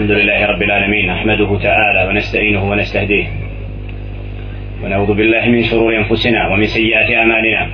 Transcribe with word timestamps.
الحمد 0.00 0.18
لله 0.18 0.46
رب 0.46 0.62
العالمين 0.62 1.06
نحمده 1.06 1.58
تعالى 1.58 2.08
ونستعينه 2.08 2.70
ونستهديه. 2.70 3.24
ونعوذ 4.84 5.14
بالله 5.14 5.48
من 5.48 5.62
شرور 5.62 5.96
أنفسنا 5.96 6.48
ومن 6.48 6.64
سيئات 6.64 7.10
أعمالنا. 7.10 7.66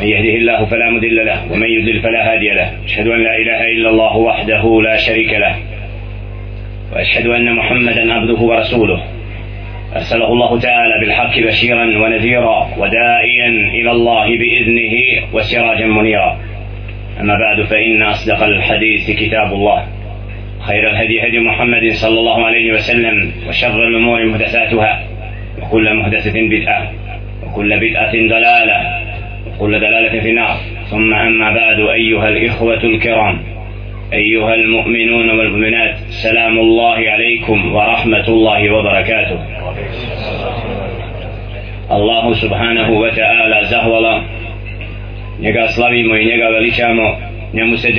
من 0.00 0.06
يهده 0.06 0.34
الله 0.36 0.64
فلا 0.64 0.90
مضل 0.90 1.26
له 1.26 1.52
ومن 1.52 1.66
يضلل 1.66 2.00
فلا 2.00 2.32
هادي 2.32 2.48
له. 2.48 2.84
أشهد 2.84 3.06
أن 3.08 3.22
لا 3.22 3.36
إله 3.36 3.60
إلا 3.72 3.90
الله 3.90 4.16
وحده 4.16 4.82
لا 4.82 4.96
شريك 4.96 5.32
له. 5.32 5.56
وأشهد 6.92 7.26
أن 7.26 7.52
محمدا 7.52 8.12
عبده 8.14 8.40
ورسوله. 8.40 9.02
أرسله 9.96 10.32
الله 10.32 10.60
تعالى 10.60 10.94
بالحق 11.00 11.38
بشيرا 11.38 11.84
ونذيرا 11.84 12.68
ودائيا 12.78 13.48
إلى 13.48 13.90
الله 13.90 14.26
بإذنه 14.26 14.94
وسراجا 15.32 15.86
منيرا. 15.86 16.38
أما 17.20 17.34
بعد 17.38 17.62
فإن 17.62 18.02
أصدق 18.02 18.42
الحديث 18.42 19.10
كتاب 19.10 19.52
الله. 19.52 19.93
خير 20.66 20.90
الهدي 20.90 21.28
هدي 21.28 21.38
محمد 21.38 21.92
صلى 21.92 22.18
الله 22.20 22.46
عليه 22.46 22.72
وسلم 22.72 23.32
وشر 23.48 23.88
الأمور 23.88 24.26
محدثاتها 24.26 25.02
وكل 25.62 25.94
محدثة 25.94 26.32
بدعة 26.48 26.92
وكل 27.46 27.80
بدعة 27.80 28.12
ضلالة 28.12 29.04
وكل 29.46 29.80
دلالة 29.80 30.20
في 30.20 30.30
النار. 30.30 30.56
ثم 30.90 31.14
أما 31.14 31.52
بعد 31.54 31.80
أيها 31.80 32.28
الإخوة 32.28 32.84
الكرام 32.84 33.38
أيها 34.12 34.54
المؤمنون 34.54 35.30
والمؤمنات 35.30 35.96
سلام 35.96 36.58
الله 36.58 36.96
عليكم 37.10 37.74
ورحمة 37.74 38.28
الله 38.28 38.70
وبركاته. 38.70 39.38
الله 41.90 42.34
سبحانه 42.34 42.90
وتعالى 42.90 43.64
زهولا 43.64 44.22
njega 45.40 45.68
slavimo 45.68 46.16
i 46.16 46.24
njega 46.24 46.48
veličamo 46.48 47.16
njemu 47.52 47.76
se 47.76 47.92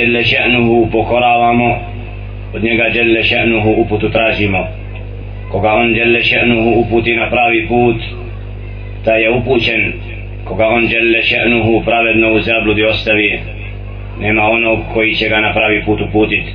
od 2.55 2.63
njega 2.63 2.89
djelle 2.89 3.23
še'nuhu 3.23 3.71
uputu 3.77 4.09
tražimo. 4.09 4.67
Koga 5.51 5.73
on 5.73 5.93
djelle 5.93 6.19
še'nuhu 6.19 6.71
uputi 6.79 7.15
na 7.15 7.29
pravi 7.29 7.67
put 7.67 8.01
ta 9.05 9.13
je 9.13 9.31
upućen. 9.31 9.93
Koga 10.45 10.67
on 10.67 10.87
djelle 10.87 11.21
še'nuhu 11.21 11.85
pravedno 11.85 12.33
u 12.33 12.39
zabludi 12.39 12.83
ostavi 12.83 13.39
nema 14.19 14.43
onog 14.43 14.79
koji 14.93 15.15
će 15.15 15.29
ga 15.29 15.39
na 15.39 15.53
pravi 15.53 15.83
put 15.85 16.01
uputit. 16.01 16.45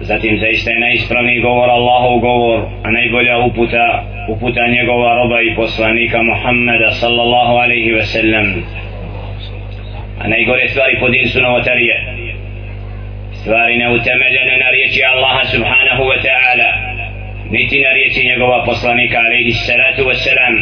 Zatim 0.00 0.38
zaista 0.38 0.70
je 0.70 0.80
najispravniji 0.80 1.40
govor 1.40 1.70
Allahov 1.70 2.18
govor 2.18 2.60
a 2.82 2.90
najbolja 2.90 3.38
uputa 3.38 4.04
uputa 4.28 4.66
njegova 4.66 5.14
roba 5.14 5.40
i 5.40 5.54
poslanika 5.56 6.22
Muhammeda 6.22 6.90
sallallahu 6.90 7.54
alaihi 7.54 7.92
ve 7.92 8.04
sellem. 8.04 8.64
A 10.20 10.28
najgore 10.28 10.68
stvari 10.68 10.96
po 11.00 11.08
din 11.08 11.28
su 11.28 11.40
novotarije. 11.40 12.23
stvari 13.43 13.77
neutemeljene 13.77 14.57
na 14.63 14.69
riječi 14.75 14.99
Allaha 15.13 15.43
subhanahu 15.53 16.03
wa 16.11 16.17
ta'ala 16.27 16.69
niti 17.51 17.81
na 17.81 17.91
riječi 17.93 18.27
njegova 18.27 18.65
poslanika 18.65 19.17
alaihi 19.19 19.51
salatu 19.51 20.01
wa 20.09 20.15
salam 20.25 20.55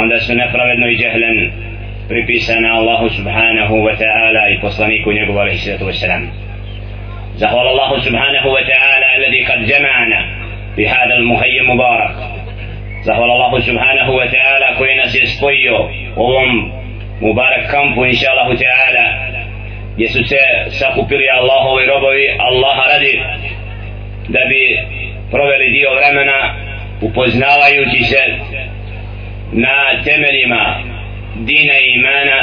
onda 0.00 0.20
su 0.20 0.34
nepravedno 0.34 0.86
i 0.88 0.96
džehlen 0.96 1.50
pripisane 2.08 2.68
Allahu 2.70 3.08
subhanahu 3.08 3.74
wa 3.86 3.94
ta'ala 4.02 4.42
i 4.54 4.60
poslaniku 4.60 5.12
njegova 5.12 5.40
alaihi 5.42 5.58
salatu 5.58 5.84
wa 5.84 5.92
salam 6.00 6.24
زهر 7.40 7.70
الله 7.70 8.00
سبحانه 8.00 8.46
وتعالى 8.46 9.06
الذي 9.16 9.44
قد 9.44 9.60
جمعنا 9.66 10.20
بهذا 10.76 11.14
المخيم 11.14 11.60
المبارك 11.70 12.16
زهر 13.02 13.24
الله 13.24 13.60
سبحانه 13.60 14.10
وتعالى 14.10 14.66
كوينا 14.78 15.06
سيسبويو 15.06 15.90
وهم 16.16 16.80
Mubarak 17.20 17.68
kampu 17.68 18.08
inša 18.08 18.32
Allahu 18.32 18.56
Teala 18.56 19.04
gdje 19.95 20.07
su 20.09 20.23
se 20.23 20.37
sakupili 20.69 21.25
Allahovi 21.29 21.85
robovi 21.85 22.25
Allaha 22.39 22.83
radi 22.93 23.13
da 24.27 24.39
bi 24.49 24.61
proveli 25.31 25.71
dio 25.71 25.89
vremena 25.95 26.55
upoznavajući 27.01 28.03
se 28.03 28.23
na 29.51 30.03
temeljima 30.03 30.83
dina 31.35 31.73
i 31.79 31.93
imana 31.99 32.37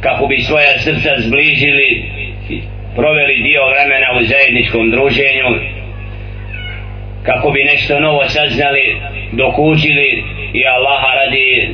kako 0.00 0.26
bi 0.26 0.38
svoja 0.38 0.78
srca 0.78 1.10
zbližili 1.18 2.04
proveli 2.96 3.42
dio 3.42 3.62
vremena 3.68 4.06
u 4.18 4.22
zajedničkom 4.22 4.90
druženju 4.90 5.48
kako 7.22 7.50
bi 7.50 7.64
nešto 7.64 8.00
novo 8.00 8.24
saznali 8.28 8.96
dokučili 9.32 10.24
i 10.52 10.66
Allaha 10.66 11.14
radi 11.14 11.68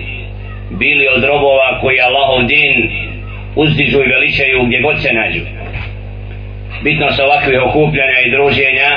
bili 0.70 1.08
od 1.08 1.24
robova 1.24 1.80
koji 1.80 2.00
Allahov 2.00 2.46
din 2.46 3.05
uzdižu 3.56 3.98
i 4.02 4.12
veličaju 4.14 4.66
gdje 4.66 4.80
god 4.80 5.02
se 5.02 5.10
nađu. 5.12 5.44
Bitno 6.82 7.12
su 7.12 7.22
ovakvih 7.22 7.58
okupljanja 7.68 8.18
i 8.24 8.30
druženja. 8.30 8.90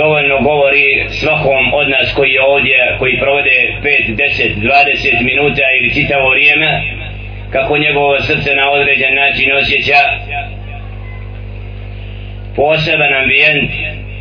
Dovoljno 0.00 0.36
govori 0.50 0.86
svakom 1.08 1.64
od 1.80 1.86
nas 1.94 2.14
koji 2.16 2.30
je 2.30 2.42
ovdje 2.42 2.76
koji 2.98 3.20
provode 3.24 3.54
5, 3.82 4.16
10, 4.16 4.54
20 5.18 5.24
minuta 5.30 5.64
ili 5.76 5.94
čitavo 5.94 6.30
vrijeme 6.30 6.70
kako 7.52 7.78
njegovo 7.78 8.20
srce 8.20 8.54
na 8.54 8.70
određen 8.70 9.14
način 9.14 9.52
osjeća. 9.60 10.00
Poseban 12.56 13.14
ambijent 13.22 13.70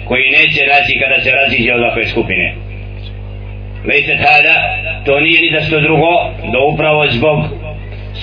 koji 0.07 0.23
neće 0.37 0.61
naći 0.73 0.99
kada 1.01 1.21
se 1.21 1.31
raziđe 1.31 1.73
od 1.73 1.81
ovakve 1.81 2.05
skupine. 2.07 2.55
Lejte 3.87 4.17
tada, 4.17 4.55
to 5.05 5.19
nije 5.19 5.41
ni 5.41 5.51
da 5.51 5.61
što 5.61 5.79
drugo, 5.79 6.13
da 6.53 6.59
upravo 6.59 7.07
zbog 7.07 7.62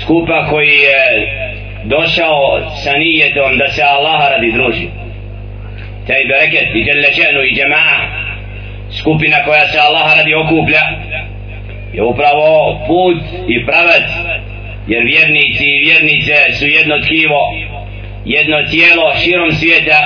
skupa 0.03 0.47
koji 0.51 0.77
je 0.89 1.03
došao 1.85 2.43
sa 2.83 2.93
nijetom 2.93 3.59
da 3.59 3.69
se 3.69 3.83
Allaha 3.83 4.29
radi 4.29 4.53
druži. 4.53 4.87
Taj 6.07 6.23
bereket 6.31 6.69
i 6.75 6.85
djelečenu 6.85 7.41
i 7.45 7.55
džema'a, 7.57 7.99
skupina 9.01 9.37
koja 9.45 9.69
se 9.69 9.79
Allaha 9.79 10.15
radi 10.15 10.35
okuplja, 10.35 10.85
je 11.93 12.03
upravo 12.03 12.81
put 12.87 13.21
i 13.49 13.67
pravac, 13.67 14.09
jer 14.87 15.03
vjernici 15.05 15.65
i 15.65 15.83
vjernice 15.87 16.37
su 16.59 16.67
jedno 16.67 16.97
tkivo, 17.07 17.41
jedno 18.25 18.57
tijelo 18.71 19.15
širom 19.25 19.53
svijeta, 19.53 20.01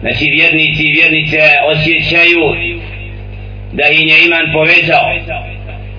znači 0.00 0.24
vjernici 0.24 0.82
i 0.84 0.92
vjernice 0.92 1.40
osjećaju 1.72 2.44
da 3.72 3.84
im 3.98 4.08
je 4.08 4.16
iman 4.26 4.46
povezao 4.52 5.06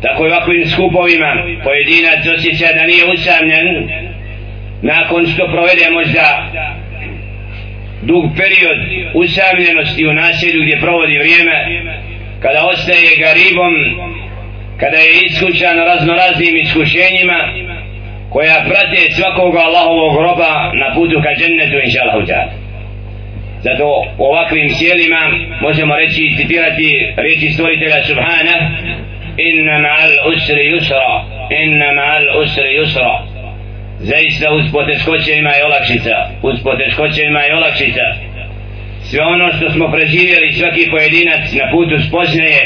tako 0.01 0.25
i 0.25 0.29
ovakvim 0.29 0.65
skupovima 0.73 1.31
pojedinac 1.63 2.21
osjeća 2.35 2.73
da 2.77 2.83
nije 2.85 3.03
usamljen. 3.13 3.67
Nakon 4.81 5.27
što 5.33 5.47
provede 5.47 5.85
možda 5.91 6.25
dug 8.01 8.23
period 8.37 8.79
usamljenosti 9.13 10.07
u 10.07 10.13
naselju 10.13 10.61
gdje 10.63 10.79
provodi 10.79 11.17
vrijeme 11.17 11.57
kada 12.39 12.67
ostaje 12.73 13.19
garibom 13.23 13.73
kada 14.79 14.97
je 14.97 15.11
iskućan 15.25 15.77
raznoraznim 15.77 16.55
iskušenjima 16.57 17.39
koja 18.29 18.65
prate 18.69 19.01
svakog 19.17 19.55
Allahovog 19.55 20.13
roba 20.21 20.71
na 20.81 20.95
putu 20.95 21.15
ka 21.23 21.31
džennetu 21.39 21.75
inša 21.85 21.99
Allah 22.03 22.23
zato 23.63 23.85
u 24.17 24.23
ovakvim 24.23 24.69
sjelima 24.69 25.21
možemo 25.61 25.95
reći 25.95 26.21
i 26.25 26.35
citirati 26.37 27.13
reći 27.17 27.49
stvoritelja 27.49 28.03
Subhana 28.03 28.55
inna 29.37 29.79
ma'al 29.79 30.13
usri 30.33 30.63
yusra. 30.71 31.07
Inna 31.63 31.89
ma'al 31.99 32.25
usri 32.43 32.69
yusra. 32.79 33.11
Zaista 33.99 34.51
uz 34.51 34.65
poteškoće 34.71 35.31
ima 35.37 35.51
i 35.59 35.63
olakšica. 35.63 36.15
Uz 36.41 36.55
poteškoće 36.63 37.21
ima 37.25 37.41
i 37.45 37.51
olakšica. 37.51 38.05
Sve 39.03 39.21
ono 39.23 39.47
što 39.53 39.69
smo 39.69 39.91
preživjeli 39.91 40.53
svaki 40.53 40.89
pojedinac 40.91 41.43
na 41.59 41.71
putu 41.71 41.95
spoznaje 42.07 42.61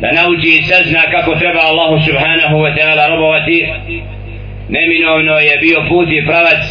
da 0.00 0.08
nauči 0.12 0.50
i 0.58 0.62
sazna 0.62 1.02
kako 1.10 1.34
treba 1.34 1.60
Allahu 1.60 1.96
subhanahu 2.06 2.56
wa 2.64 2.70
ta'ala 2.76 3.04
robovati. 3.08 3.68
Neminovno 4.68 5.34
je 5.38 5.58
bio 5.60 5.78
put 5.88 6.08
i 6.12 6.26
pravac 6.26 6.62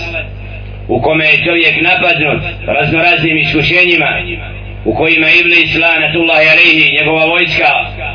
u 0.87 1.01
kome 1.01 1.25
je 1.25 1.43
čovjek 1.45 1.75
napadnut 1.81 2.41
raznoraznim 2.65 3.37
iskušenjima. 3.37 4.09
U 4.85 4.93
kojima 4.95 5.27
Iblis 5.39 5.75
lanatullahi 5.75 6.47
alaihi 6.53 6.97
njegova 6.97 7.25
vojska 7.25 7.69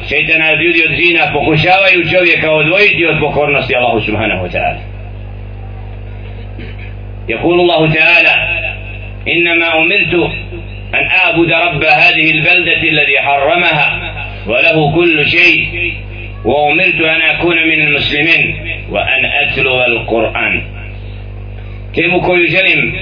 šeitana 0.09 0.53
od 0.53 0.61
ljudi 0.61 0.81
od 0.89 0.93
zina 1.01 1.33
pokušavaju 1.33 2.11
čovjeka 2.13 2.51
odvojiti 2.53 3.07
od 3.07 3.17
pokornosti 3.21 3.77
Allahu 3.77 4.01
subhanahu 4.01 4.47
wa 4.47 4.53
ta'ala 4.53 4.95
يقول 7.29 7.61
الله 7.61 7.95
تعالى 7.95 8.35
إنما 9.29 9.79
أمرت 9.79 10.15
أن 10.95 11.05
أعبد 11.21 11.51
رب 11.53 11.85
هذه 11.85 12.31
البلدة 12.31 12.83
الذي 12.83 13.19
حرمها 13.19 14.15
وله 14.47 14.95
كل 14.95 15.27
شيء 15.27 15.93
وأمرت 16.45 17.01
أن 17.01 17.21
أكون 17.21 17.57
من 17.57 17.81
المسلمين 17.87 18.57
وأن 18.91 19.25
أتلو 19.25 19.85
القرآن 19.85 20.63
temu 21.95 22.23
koju 22.23 22.47
želim 22.47 22.95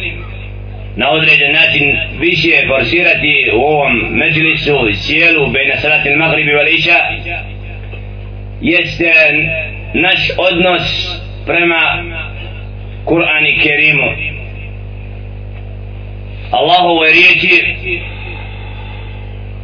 na 0.96 1.10
određen 1.10 1.52
način 1.52 1.96
više 2.20 2.66
forsirati 2.68 3.50
u 3.54 3.60
ovom 3.60 3.92
međlisu 4.10 4.72
cijelu 4.94 5.46
bejna 5.46 5.76
salat 5.76 6.06
il 6.06 6.48
i 6.48 6.54
vališa 6.54 6.98
jeste 8.60 9.12
naš 9.94 10.20
odnos 10.38 10.82
prema 11.46 12.04
Kur'an 13.04 13.46
i 13.46 13.58
Kerimu. 13.60 14.10
Allahove 16.50 17.12
riječi 17.12 17.76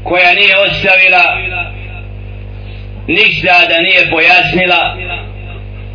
koja 0.05 0.35
nije 0.35 0.59
ostavila 0.59 1.25
ništa 3.07 3.67
da 3.69 3.81
nije 3.83 4.11
pojasnila 4.11 4.97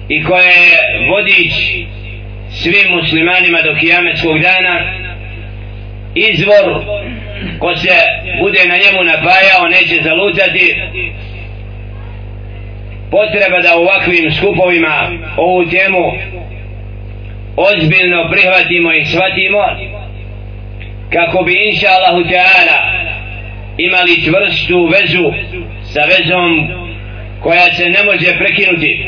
i 0.09 0.23
koja 0.23 0.43
je 0.43 0.69
vodič 1.09 1.53
svim 2.51 2.95
muslimanima 2.95 3.61
do 3.61 3.75
kijametskog 3.79 4.39
dana 4.39 5.02
izvor 6.15 6.83
ko 7.59 7.75
se 7.75 7.89
bude 8.41 8.59
na 8.65 8.75
njemu 8.77 9.03
napajao 9.03 9.67
neće 9.67 10.03
zalutati. 10.03 10.75
Potreba 13.11 13.61
da 13.61 13.77
u 13.77 13.81
ovakvim 13.81 14.31
skupovima 14.31 15.11
ovu 15.37 15.65
temu 15.65 16.11
ozbiljno 17.55 18.29
prihvatimo 18.31 18.93
i 18.93 19.05
shvatimo 19.05 19.59
kako 21.13 21.43
bi 21.43 21.53
inša 21.69 21.87
Allahu 21.87 22.29
Teala 22.29 22.79
imali 23.77 24.23
čvrstu 24.23 24.85
vezu 24.85 25.33
sa 25.83 26.01
vezom 26.05 26.69
koja 27.41 27.73
se 27.73 27.89
ne 27.89 28.03
može 28.03 28.37
prekinuti. 28.37 29.07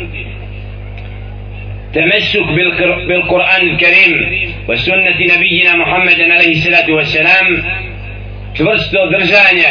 Temesuk 1.93 2.47
bil, 2.55 2.71
bil 3.07 3.21
Kur'an 3.21 3.77
Kerim 3.77 4.13
وسنة 4.68 5.36
نبينا 5.36 5.76
محمد 5.76 6.20
عليه 6.20 6.52
الصلاة 6.52 6.90
والسلام 6.90 7.46
čvrsto 8.56 8.98
držanje 9.10 9.70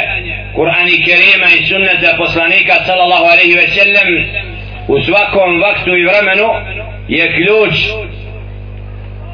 Kur'ana 0.56 0.90
i 0.90 1.04
Kerima 1.04 1.48
i 1.60 1.66
sunneta 1.68 2.18
poslanika 2.18 2.74
sallallahu 2.86 3.26
alaihi 3.26 3.56
ve 3.56 3.68
sellem 3.68 4.26
u 4.88 5.04
svakom 5.04 5.62
vaktu 5.62 5.98
i 5.98 6.06
vremenu 6.06 6.50
je 7.08 7.34
ključ 7.36 7.76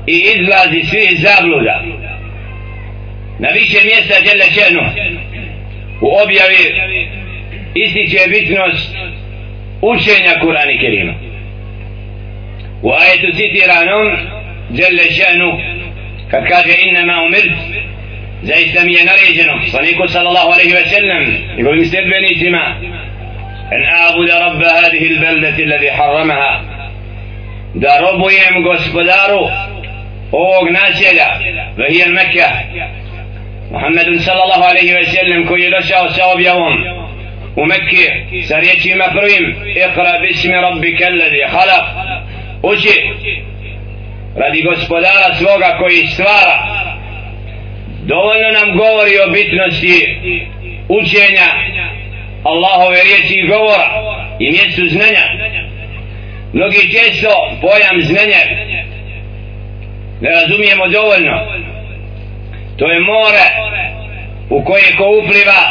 i 0.08 0.18
izlazi 0.36 0.82
svih 0.90 1.20
zabluda 1.20 1.84
na 3.40 3.50
više 3.50 3.78
mjesta 3.86 4.16
djela 4.22 4.46
čenu 4.58 4.82
u 6.02 6.08
objavi 6.24 6.66
ističe 7.76 8.30
bitnost 8.30 8.96
učenja 9.82 10.34
Kur'ana 10.42 10.72
i 10.72 10.80
Kerima 10.80 11.14
u 12.82 12.92
ajetu 12.92 13.38
citiranom 13.38 14.18
جل 14.71 15.01
شأنه. 15.13 15.61
فكاد 16.33 16.69
إنما 16.69 17.27
أمرت. 17.27 17.59
زي 18.43 18.65
سمي 18.65 18.97
نريجنه 19.05 19.67
صديقه 19.67 20.07
صلى 20.07 20.29
الله 20.29 20.55
عليه 20.55 20.81
وسلم. 20.81 21.39
يقول 21.59 21.81
مستبني 21.81 22.35
جماع 22.35 22.77
أن 23.73 23.85
أعبد 23.85 24.31
رب 24.31 24.63
هذه 24.63 25.07
البلدة 25.07 25.65
الذي 25.65 25.93
حرمها. 25.93 26.63
داربو 27.75 28.29
يم 28.29 28.69
غسبدارو. 28.69 29.51
أوغ 30.35 30.69
ناسلة 30.71 31.27
وهي 31.79 32.07
المكة. 32.07 32.47
محمد 33.71 34.19
صلى 34.21 34.43
الله 34.43 34.65
عليه 34.65 35.01
وسلم 35.01 35.49
كي 35.49 35.65
يلشى 35.65 35.95
وصاب 35.95 36.41
يوم 36.41 37.01
ومكة 37.57 38.25
سريتي 38.43 38.95
مفرم 38.95 39.57
اقرأ 39.77 40.21
باسم 40.21 40.53
ربك 40.53 41.03
الذي 41.03 41.47
خلق. 41.47 41.85
أشئ 42.65 43.03
radi 44.37 44.63
gospodara 44.63 45.35
svoga 45.39 45.77
koji 45.79 46.07
stvara. 46.07 46.57
Dovoljno 48.03 48.49
nam 48.59 48.77
govori 48.77 49.15
o 49.27 49.31
bitnosti 49.33 49.97
učenja 50.89 51.49
Allahove 52.45 52.99
riječi 53.03 53.35
i 53.35 53.49
govora 53.49 53.89
i 54.39 54.51
mjestu 54.51 54.83
znanja. 54.89 55.25
Mnogi 56.53 56.93
često 56.93 57.29
pojam 57.61 58.03
znanja 58.03 58.43
ne 60.21 60.31
razumijemo 60.31 60.89
dovoljno. 60.89 61.37
To 62.79 62.91
je 62.91 63.01
more 63.01 63.47
u 64.51 64.65
koje 64.65 64.97
ko 64.97 65.05
upliva 65.19 65.63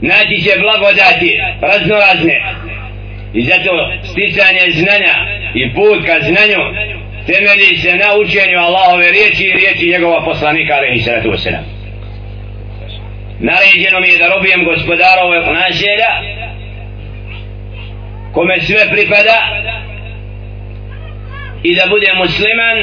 naći 0.00 0.42
će 0.44 0.60
blagodati 0.60 1.40
raznorazne. 1.60 2.42
I 3.34 3.42
zato 3.42 3.70
sticanje 4.10 4.70
znanja 4.72 5.14
i 5.54 5.74
put 5.74 6.06
ka 6.06 6.20
znanju 6.20 6.60
temelji 7.26 7.76
se 7.82 7.96
na 7.96 8.08
učenju 8.22 8.58
Allahove 8.58 9.10
riječi 9.10 9.44
i 9.44 9.52
riječi 9.52 9.92
njegova 9.92 10.24
poslanika 10.24 10.74
alaihi 10.74 11.02
sallatu 11.02 11.28
wasalam 11.28 11.64
naređeno 13.40 14.00
mi 14.00 14.08
je 14.08 14.18
da 14.18 14.34
robijem 14.34 14.64
gospodarove 14.64 15.38
naselja 15.40 16.12
kome 18.32 18.60
sve 18.60 18.82
pripada 18.94 19.38
i 21.62 21.74
da 21.74 21.82
budem 21.90 22.16
musliman 22.16 22.78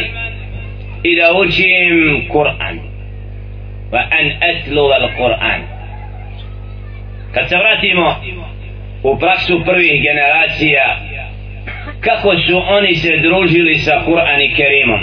i 1.04 1.16
da 1.20 1.28
učim 1.44 2.28
Kur'an. 2.34 2.80
Wa 3.92 4.02
an 4.18 4.26
atlu 4.50 4.82
al 4.82 5.10
Kur'an 5.18 5.62
kad 7.34 7.50
se 7.50 7.56
vratimo 7.58 8.16
u 9.04 9.20
praksu 9.20 9.62
prvih 9.66 10.04
generacija 10.04 11.00
kako 12.02 12.32
su 12.48 12.62
oni 12.70 12.96
se 12.96 13.18
družili 13.18 13.78
sa 13.78 14.02
Kur'an 14.06 14.42
i 14.42 14.54
Kerimom? 14.56 15.02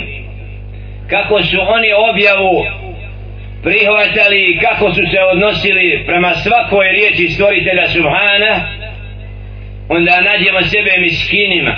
Kako 1.10 1.42
su 1.42 1.56
oni 1.60 1.90
objavu 2.10 2.66
prihvatali? 3.62 4.40
I 4.50 4.58
kako 4.58 4.94
su 4.94 5.02
se 5.12 5.20
odnosili 5.32 6.02
prema 6.06 6.34
svakoj 6.34 6.88
riječi 6.88 7.28
stvoritelja 7.28 7.88
Subhana? 7.88 8.52
Onda 9.88 10.20
nađemo 10.20 10.62
sebe 10.62 10.92
miskinima 10.98 11.76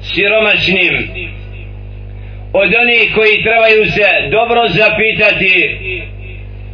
siromašnim 0.00 0.94
od 2.52 2.74
onih 2.82 3.12
koji 3.14 3.42
trebaju 3.42 3.84
se 3.84 4.06
dobro 4.30 4.68
zapitati 4.68 5.78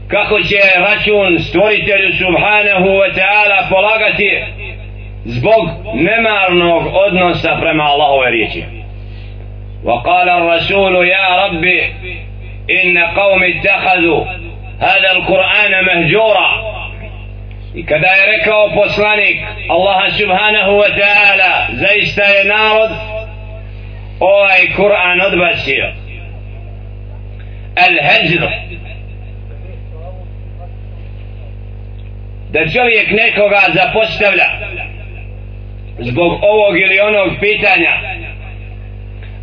kako 0.08 0.40
će 0.40 0.60
račun 0.86 1.38
stvoritelju 1.38 2.10
Subhanahu 2.12 2.88
wa 3.02 3.10
ta'ala 3.18 3.68
polagati 3.70 4.59
zbog 5.29 5.69
nemarnog 5.93 6.83
odnosa 7.07 7.57
prema 7.61 7.83
Allahove 7.83 8.31
riječi 8.31 8.63
وقال 9.85 10.29
الرسول 10.29 11.07
يا 11.07 11.45
ربي 11.45 11.81
إن 12.81 12.97
قوم 12.97 13.43
اتخذوا 13.43 14.25
هذا 14.79 15.11
القرآن 15.11 15.85
مهجورا 15.85 16.75
I 17.75 17.83
kada 17.83 18.07
je 18.07 18.25
rekao 18.25 18.69
poslanik 18.75 19.37
Allaha 19.69 20.11
subhanahu 20.11 20.71
wa 20.77 20.89
ta'ala 20.99 21.67
zaista 21.71 22.23
je 22.23 22.43
narod 22.43 22.91
ovaj 24.19 24.61
Kur'an 24.75 25.21
odbacio 25.21 25.93
Al-Hajr 27.75 28.49
da 32.51 32.59
čovjek 32.59 33.11
nekoga 33.11 33.61
zapostavlja 33.73 34.49
zbog 36.00 36.32
ovog 36.42 36.80
ili 36.80 37.00
onog 37.00 37.28
pitanja. 37.40 37.92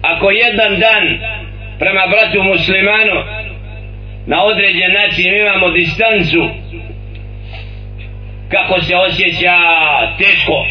Ako 0.02 0.32
jedan 0.32 0.80
dan 0.80 1.20
prema 1.80 2.02
bratu 2.08 2.44
muslimanu 2.44 3.18
na 4.26 4.44
određen 4.44 4.94
način 4.94 5.36
imamo 5.36 5.70
distancu 5.70 6.50
kako 8.52 8.82
se 8.82 8.96
osjeća 8.96 9.58
teško 10.18 10.66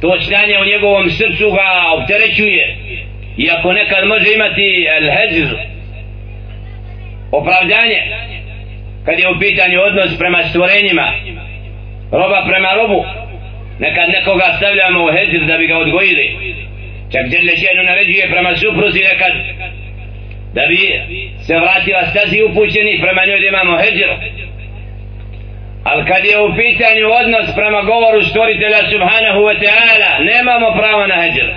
to 0.00 0.20
stanje 0.20 0.58
u 0.62 0.64
njegovom 0.64 1.10
srcu 1.10 1.50
ga 1.50 1.68
opterećuje. 1.96 2.76
Iako 3.36 3.72
nekad 3.72 4.06
može 4.06 4.34
imati 4.34 4.86
el-hezir 4.96 5.48
opravdanje 7.32 8.00
kad 9.04 9.18
je 9.18 9.28
u 9.28 9.38
pitanju 9.38 9.80
odnos 9.80 10.18
prema 10.18 10.42
stvorenjima 10.42 11.12
roba 12.12 12.44
prema 12.48 12.68
robu 12.74 13.04
nekad 13.78 14.08
nekoga 14.08 14.46
stavljamo 14.56 15.04
u 15.04 15.12
hezir 15.16 15.42
da 15.44 15.58
bi 15.58 15.66
ga 15.66 15.76
odgojili. 15.78 16.26
Čak 17.12 17.24
djelje 17.30 17.54
ženu 17.56 17.82
naređuje 17.82 18.30
prema 18.30 18.56
supruzi 18.56 19.00
nekad 19.10 19.32
da 20.54 20.62
bi 20.70 20.78
se 21.46 21.54
vratila 21.62 22.02
stazi 22.10 22.42
upućeni 22.42 23.00
prema 23.04 23.22
njoj 23.26 23.40
da 23.40 23.46
imamo 23.46 23.76
hezir 23.82 24.08
ali 25.84 26.06
kad 26.10 26.24
je 26.24 26.40
u 26.40 26.54
pitanju 26.56 27.04
odnos 27.20 27.46
prema 27.54 27.80
govoru 27.82 28.22
stvoritelja 28.22 28.80
subhanahu 28.92 29.40
wa 29.48 29.56
ta'ala 29.62 30.10
nemamo 30.30 30.68
pravo 30.80 31.06
na 31.06 31.16
hezir 31.22 31.48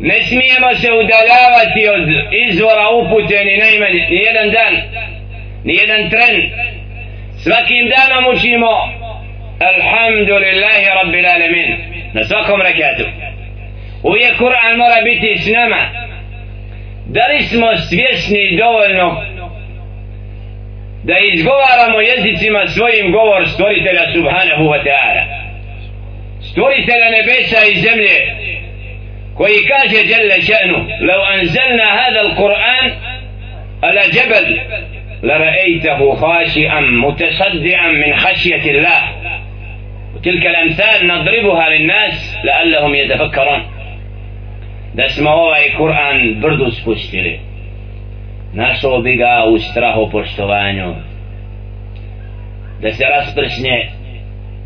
ne 0.00 0.18
smijemo 0.28 0.68
se 0.80 0.88
udaljavati 1.02 1.82
od 1.96 2.04
izvora 2.48 2.86
upute 3.00 3.44
ni 3.44 3.56
najmanje 3.56 4.06
ni 4.10 4.16
jedan 4.16 4.50
dan 4.50 4.74
ni 5.64 5.74
jedan 5.74 6.10
tren. 6.10 6.36
Svakim 7.42 7.84
danom 7.94 8.24
učimo 8.34 8.72
الحمد 9.62 10.30
لله 10.30 10.94
رب 11.02 11.14
العالمين. 11.14 11.78
نسوكم 12.14 12.62
ركاته 12.62 13.06
ويا 14.04 14.30
قرآن 14.30 14.78
مرة 14.78 15.00
بيتي 15.04 15.36
سنما 15.36 16.08
داري 17.06 17.38
اسمو 17.38 17.74
سويسني 17.74 18.56
دولنو. 18.56 19.12
دا 21.04 21.14
ازغوارمو 21.34 22.00
يزيسيما 22.00 22.66
سويم 22.66 23.16
غور 23.16 23.44
ستوريتلا 23.44 24.14
سبحانه 24.14 24.60
وتعالى. 24.70 25.24
ستوريتلا 26.40 27.20
نبيسا 27.22 27.66
الزملة 27.68 28.20
كوي 29.36 29.64
كاجة 29.68 30.02
جل 30.02 30.42
شأنه. 30.42 30.98
لو 31.00 31.22
أنزلنا 31.22 32.08
هذا 32.08 32.20
القرآن 32.20 32.92
على 33.82 34.00
جبل 34.00 34.60
لرأيته 35.22 36.14
خاشئا 36.14 36.80
متصدعا 36.80 37.88
من 37.88 38.16
خشية 38.16 38.70
الله. 38.70 39.17
وتلك 40.17 40.45
الأمثال 40.45 41.07
نضربها 41.07 41.69
للناس 41.69 42.37
لعلهم 42.43 42.95
يتفكرون 42.95 43.61
da 44.95 45.09
smo 45.09 45.29
ovaj 45.29 45.69
Kur'an 45.77 46.39
brdu 46.41 46.71
spustili 46.71 47.39
našao 48.53 49.01
bi 49.01 49.15
ga 49.15 49.43
u 49.49 49.59
strahu 49.59 50.09
poštovanju 50.11 50.95
da 52.81 52.91
se 52.91 53.03
rasprsne 53.05 53.89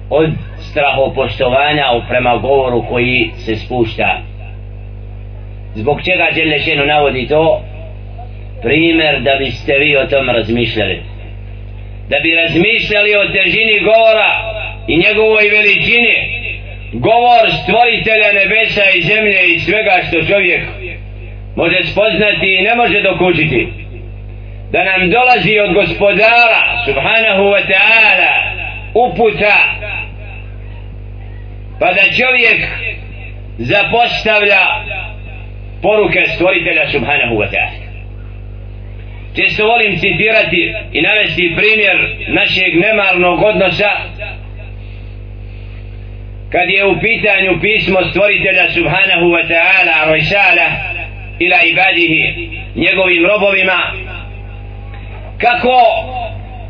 od 0.10 0.30
strahu 0.58 1.14
poštovanja 1.16 1.86
prema 2.10 2.38
govoru 2.38 2.86
koji 2.90 3.32
se 3.36 3.56
spušta 3.56 4.22
zbog 5.76 6.02
čega 6.02 6.28
Đelešenu 6.36 6.86
navodi 6.86 7.28
to 7.28 7.62
primjer 8.62 9.22
da 9.22 9.36
biste 9.40 9.74
vi 9.80 9.98
o 9.98 10.06
tom 10.08 10.30
razmišljali 10.30 11.02
da 12.10 12.20
bi 12.20 12.36
razmišljali 12.36 13.16
o 13.16 13.32
težini 13.34 13.80
govora 13.80 14.51
i 14.89 14.97
njegovoj 14.97 15.49
veličini 15.49 16.17
govor 16.93 17.45
stvoritelja 17.63 18.31
nebesa 18.41 18.85
i 18.95 19.03
zemlje 19.03 19.41
i 19.47 19.61
svega 19.61 19.95
što 20.07 20.17
čovjek 20.33 20.63
može 21.57 21.85
spoznati 21.85 22.57
i 22.59 22.63
ne 22.63 22.75
može 22.75 23.01
dokučiti. 23.01 23.69
Da 24.73 24.85
nam 24.85 25.11
dolazi 25.11 25.59
od 25.59 25.75
gospodara 25.75 26.63
subhanahu 26.87 27.43
wa 27.55 27.63
ta'ala 27.73 28.35
uputa 28.95 29.57
pa 31.81 31.93
da 31.93 32.03
čovjek 32.21 32.61
zapostavlja 33.59 34.63
poruke 35.83 36.21
stvoritelja 36.35 36.85
subhanahu 36.91 37.35
wa 37.35 37.49
ta'ala. 37.53 37.83
Često 39.37 39.67
volim 39.67 39.99
citirati 39.99 40.75
i 40.93 41.03
navesti 41.03 41.55
primjer 41.57 41.97
našeg 42.29 42.73
nemarnog 42.85 43.43
odnosa 43.43 43.91
kad 46.53 46.71
je 46.71 46.87
u 46.87 47.01
pitanju 47.01 47.61
pismo 47.61 47.99
stvoritelja 48.11 48.71
subhanahu 48.71 49.27
wa 49.35 49.43
ta'ala 49.49 50.11
rojsala 50.11 50.67
ila 51.39 51.57
ibadihi 51.63 52.49
njegovim 52.75 53.27
robovima 53.27 53.79
kako 55.39 55.79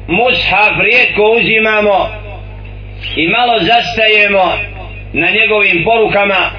mushaf 0.09 0.75
rijetko 0.81 1.23
uzimamo 1.23 2.09
i 3.17 3.29
malo 3.29 3.59
zastajemo 3.59 4.53
na 5.13 5.31
njegovim 5.31 5.85
porukama 5.85 6.51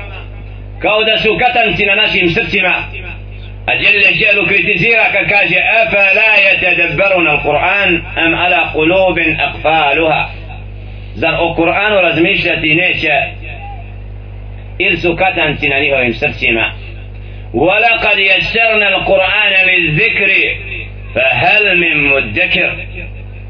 kao 0.80 1.04
da 1.04 1.18
su 1.18 1.38
katanci 1.40 1.86
na 1.86 1.96
našim 1.96 2.30
srcima. 2.30 2.74
A 3.68 3.74
Jelle 3.74 4.14
Želu 4.20 4.48
kritizira 4.48 5.04
kad 5.14 5.30
kaže 5.30 5.60
afa 5.82 6.06
la 6.20 6.32
yatadabbaruna 6.46 7.30
al-Qur'an 7.32 8.02
am 8.16 8.34
ala 8.34 8.72
qulubin 8.74 9.38
aqfaluha? 9.48 10.43
zar 11.15 11.35
o 11.41 11.55
Kur'anu 11.55 12.01
razmišljati 12.01 12.75
neće 12.75 13.15
ili 14.79 14.97
su 14.97 15.17
katanci 15.17 15.69
na 15.69 15.79
njihovim 15.79 16.15
srcima 16.15 16.73
ولقد 17.55 18.19
يسرنا 18.19 18.89
القرآن 18.89 19.53
للذكر 19.69 20.31
فهل 21.15 21.79
من 21.79 22.09
مدكر 22.09 22.73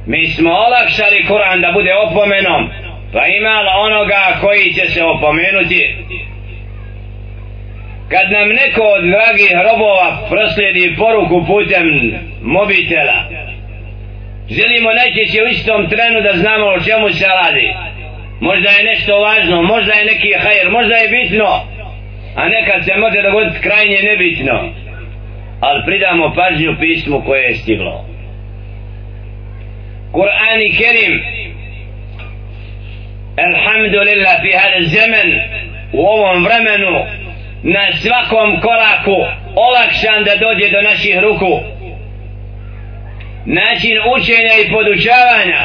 mi 0.07 0.27
smo 0.27 0.51
olakšali 0.51 1.25
Kur'an 1.29 1.61
da 1.61 1.73
bude 1.73 1.95
opomenom 1.95 2.71
pa 3.13 3.27
ima 3.27 3.55
onoga 3.79 4.39
koji 4.41 4.73
će 4.75 4.89
se 4.89 5.05
opomenuti 5.05 5.97
kad 8.09 8.33
nam 8.33 8.49
neko 8.49 8.83
od 8.83 9.03
dragih 9.05 9.53
robova 9.71 10.27
proslijedi 10.31 10.97
poruku 10.97 11.47
putem 11.47 11.87
mobitela 12.43 13.42
želimo 14.50 14.90
najčešće 14.94 15.44
u 15.44 15.48
istom 15.48 15.90
trenu 15.90 16.22
da 16.22 16.34
znamo 16.34 16.66
o 16.66 16.80
čemu 16.88 17.10
se 17.10 17.26
radi. 17.28 17.68
Možda 18.40 18.70
je 18.70 18.84
nešto 18.84 19.20
važno 19.20 19.62
možda 19.62 19.94
je 19.94 20.06
neki 20.06 20.34
hajr 20.44 20.70
možda 20.72 20.96
je 20.96 21.08
bitno 21.10 21.74
a 22.36 22.50
nekad 22.50 22.86
se 22.86 22.94
može 22.98 23.22
dogoditi 23.22 23.62
krajnje 23.62 24.00
nebitno. 24.04 24.74
Ali 25.60 25.86
pridamo 25.86 26.34
pažnju 26.36 26.76
pismu 26.80 27.24
koje 27.26 27.42
je 27.44 27.56
stiglo. 27.56 28.06
Kur'an 30.12 30.60
i 30.62 30.76
Kerim. 30.78 31.24
Alhamdulillah 33.48 34.36
fi 34.42 34.52
hada 34.58 34.82
zaman 34.96 35.28
u 35.94 36.02
ovom 36.06 36.44
vremenu 36.44 37.06
na 37.64 37.86
svakom 38.02 38.62
koraku 38.62 39.18
olakšan 39.56 40.24
da 40.24 40.36
dođe 40.36 40.72
do 40.72 40.82
naših 40.82 41.20
ruku 41.20 41.60
način 43.46 43.96
učenja 44.16 44.54
i 44.62 44.72
podučavanja. 44.72 45.62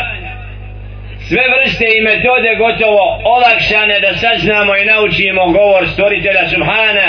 Sve 1.28 1.42
vrste 1.54 1.85
i 1.97 2.00
metode 2.00 2.54
gotovo 2.58 3.04
olakšane 3.25 4.00
da 4.00 4.12
saznamo 4.16 4.76
i 4.76 4.85
naučimo 4.85 5.47
govor 5.47 5.88
stvoritelja 5.92 6.49
Subhana. 6.49 7.08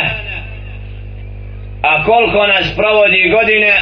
A 1.82 2.04
koliko 2.04 2.48
nas 2.48 2.76
provodi 2.76 3.30
godine 3.30 3.74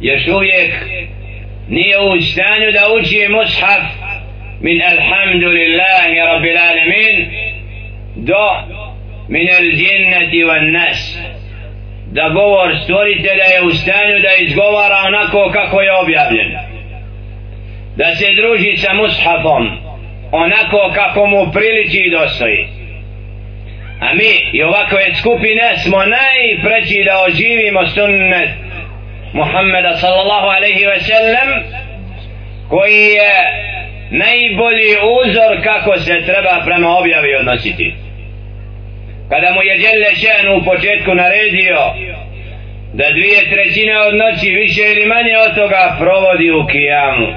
još 0.00 0.26
uvijek 0.28 0.72
nije 1.68 1.98
u 1.98 2.20
stanju 2.20 2.72
da 2.72 2.94
uči 2.94 3.28
mushaf 3.28 3.84
min 4.60 4.82
alhamdulillahi 4.82 6.14
rabbil 6.26 6.58
alamin 6.58 7.16
do 8.16 8.46
min 9.28 9.48
al 9.58 9.64
jinnati 9.64 10.44
wan 10.44 10.72
nas 10.72 11.18
da 12.12 12.28
govor 12.28 12.76
stvoritelja 12.84 13.44
je 13.44 13.66
u 13.66 13.70
stanju 13.70 14.16
da 14.22 14.44
izgovara 14.44 14.96
onako 15.06 15.50
kako 15.52 15.80
je 15.80 15.98
objavljen. 16.02 16.50
Da 17.96 18.14
se 18.14 18.26
druži 18.34 18.76
sa 18.76 18.92
mushafom 18.92 19.78
onako 20.32 20.90
kako 20.94 21.26
mu 21.26 21.52
priliči 21.52 21.98
i 21.98 22.10
dostoji. 22.10 22.66
A 24.00 24.14
mi 24.14 24.58
i 24.58 24.62
ovakve 24.62 25.14
skupine 25.20 25.76
smo 25.84 25.98
najpreći 25.98 27.04
da 27.04 27.24
oživimo 27.28 27.86
sunnet 27.86 28.50
Muhammeda 29.32 29.96
sallallahu 29.96 30.46
alaihi 30.46 30.86
ve 30.86 31.00
sellem 31.00 31.48
koji 32.68 33.04
je 33.20 33.34
najbolji 34.10 34.92
uzor 35.20 35.62
kako 35.64 35.98
se 35.98 36.22
treba 36.26 36.62
prema 36.64 36.98
objavi 36.98 37.34
odnositi 37.34 38.03
kada 39.28 39.52
mu 39.54 39.62
je 39.62 39.74
Đelle 39.82 40.10
Šen 40.20 40.46
u 40.56 40.64
početku 40.64 41.14
naredio 41.14 41.80
da 42.92 43.10
dvije 43.10 43.40
trećine 43.52 43.94
od 44.06 44.14
noći 44.22 44.48
više 44.50 44.82
ili 44.92 45.06
manje 45.06 45.34
od 45.46 45.54
toga 45.54 45.96
provodi 45.98 46.50
u 46.50 46.66
kijamu. 46.66 47.30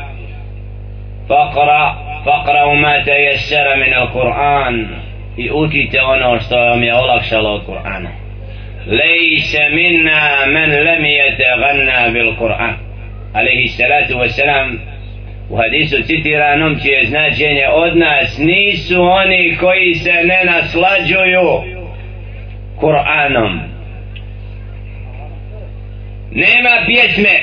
Faqra 1.29 1.84
faqra 2.25 2.62
umate 2.74 3.12
jesera 3.12 3.75
min 3.75 3.94
al-Qur'an. 3.94 4.86
I 5.38 5.50
učite 5.51 6.01
ono 6.01 6.39
što 6.39 6.56
vam 6.58 6.84
je 6.84 6.96
olakšalo 6.96 7.50
od 7.50 7.62
Kur'ana. 7.67 8.10
Lejse 8.88 9.70
minna 9.70 10.46
men 10.48 10.70
lem 10.70 11.03
yataghanna 11.03 12.13
bil 12.13 12.36
Kur'an 12.39 12.74
alaihi 13.34 13.67
salatu 13.67 14.13
wasalam 14.17 14.77
u 15.50 15.56
hadisu 15.56 16.03
citiranom 16.03 16.79
čije 16.82 17.06
značenje 17.06 17.67
od 17.74 17.98
nas 17.98 18.38
nisu 18.38 19.01
oni 19.01 19.58
koji 19.60 19.94
se 19.94 20.13
ne 20.24 20.41
naslađuju. 20.46 21.76
Kur'anom. 22.79 23.60
Nema 26.31 26.75
pjesme 26.86 27.36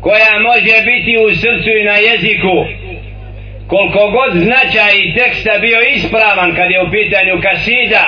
koja 0.00 0.38
može 0.40 0.76
biti 0.90 1.12
u 1.26 1.30
srcu 1.30 1.70
i 1.80 1.84
na 1.84 1.96
jeziku. 1.96 2.56
Koliko 3.66 4.10
god 4.10 4.32
značaj 4.32 4.92
i 4.98 5.14
teksta 5.14 5.58
bio 5.60 5.78
ispravan 5.96 6.54
kad 6.54 6.70
je 6.70 6.82
u 6.82 6.90
pitanju 6.90 7.40
kasida 7.42 8.04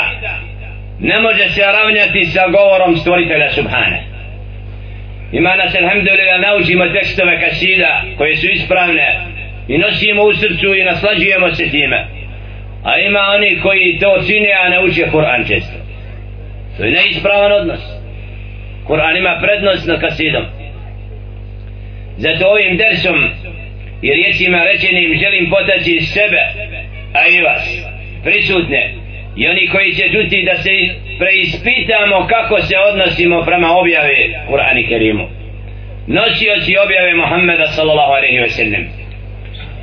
ne 1.00 1.20
može 1.20 1.48
se 1.48 1.62
ravnjati 1.62 2.24
sa 2.24 2.48
govorom 2.48 2.96
stvoritelja 2.96 3.48
Subhane. 3.50 4.02
Ima 5.32 5.56
nas 5.56 5.74
alhamdulillah 5.74 6.40
naučimo 6.40 6.84
tekstove 6.88 7.40
kasida 7.40 8.02
koje 8.18 8.36
su 8.36 8.46
ispravne 8.46 9.20
i 9.68 9.78
nosimo 9.78 10.22
u 10.22 10.32
srcu 10.32 10.74
i 10.74 10.84
naslađujemo 10.84 11.54
se 11.54 11.70
time. 11.70 12.06
A 12.84 12.98
ima 12.98 13.20
oni 13.36 13.60
koji 13.62 13.98
to 14.00 14.22
čine 14.26 14.52
a 14.64 14.68
ne 14.68 14.80
uče 14.80 15.04
Kur'an 15.12 15.48
često 15.48 15.83
to 16.76 16.84
je 16.84 16.90
neispravan 16.90 17.52
odnos. 17.52 17.80
Kur'an 18.86 19.16
ima 19.16 19.40
prednost 19.42 19.86
nad 19.86 20.00
kasidom. 20.00 20.44
Zato 22.16 22.46
ovim 22.46 22.76
dersom 22.76 23.30
i 24.02 24.10
riječima 24.10 24.58
rečenim 24.64 25.18
želim 25.22 25.50
potaći 25.50 26.00
sebe 26.00 26.42
a 27.14 27.20
i 27.28 27.42
vas 27.42 27.64
prisutne 28.24 28.94
i 29.36 29.48
oni 29.48 29.66
koji 29.66 29.92
će 29.92 30.04
čuti 30.12 30.42
da 30.42 30.56
se 30.56 30.70
preispitamo 31.18 32.26
kako 32.26 32.62
se 32.62 32.74
odnosimo 32.90 33.42
prema 33.42 33.68
objave 33.78 34.14
Kur'an 34.48 34.78
i 34.78 34.88
Kerimu. 34.88 35.28
Nosioci 36.06 36.72
objave 36.84 37.14
Muhammeda 37.14 37.66
sallallahu 37.66 38.12
alaihi 38.12 38.38
ve 38.38 38.48
sellem. 38.48 38.88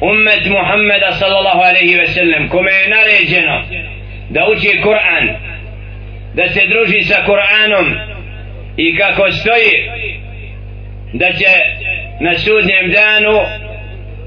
Ummet 0.02 0.46
Muhammeda 0.50 1.12
sallallahu 1.12 1.62
alaihi 1.62 1.96
ve 1.96 2.08
sellem 2.08 2.50
kome 2.50 2.72
je 2.72 2.90
naređeno 2.90 3.62
da 4.30 4.48
uči 4.52 4.82
Kur'an 4.84 5.51
da 6.34 6.50
se 6.50 6.62
druži 6.68 7.02
sa 7.02 7.16
Kur'anom 7.28 7.88
i 8.78 8.98
kako 8.98 9.32
stoji 9.32 9.90
da 11.14 11.32
će 11.32 11.52
na 12.20 12.38
sudnjem 12.38 12.92
danu 12.92 13.40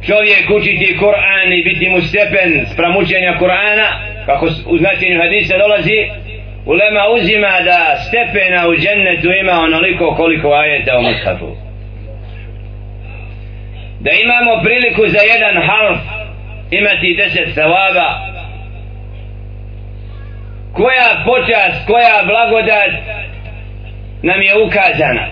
čovjek 0.07 0.51
učiti 0.51 0.97
Kur'an 0.99 1.53
i 1.53 1.65
biti 1.65 1.89
mu 1.89 2.01
stepen 2.01 2.67
sprem 2.73 2.97
učenja 2.97 3.39
Kur'ana 3.41 3.89
kako 4.27 4.47
u 4.67 4.79
značenju 4.79 5.21
hadisa 5.23 5.59
dolazi 5.59 5.99
ulema 6.67 7.03
uzima 7.17 7.61
da 7.65 7.97
stepena 8.07 8.69
u 8.69 8.75
džennetu 8.77 9.29
ima 9.43 9.53
onoliko 9.53 10.15
koliko 10.17 10.53
ajeta 10.53 10.99
u 10.99 11.03
mushafu. 11.03 11.57
Da 14.01 14.11
imamo 14.25 14.63
priliku 14.63 15.03
za 15.07 15.19
jedan 15.33 15.57
half 15.69 15.99
imati 16.71 17.17
deset 17.17 17.55
savaba 17.55 18.09
koja 20.74 21.24
počast, 21.26 21.88
koja 21.88 22.24
blagodat 22.26 22.92
nam 24.22 24.42
je 24.42 24.64
ukazana 24.66 25.28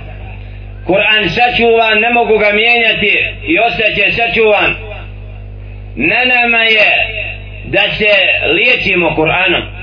Kur'an 0.86 1.30
sačuvan, 1.30 2.00
ne 2.00 2.10
mogu 2.10 2.38
ga 2.38 2.50
mijenjati 2.54 3.14
i 3.44 3.60
ostaće 3.60 4.12
sačuvan 4.12 4.76
na 5.96 6.36
nama 6.36 6.64
je 6.64 6.92
da 7.66 7.82
se 7.98 8.14
liječimo 8.54 9.10
Kur'anom 9.10 9.78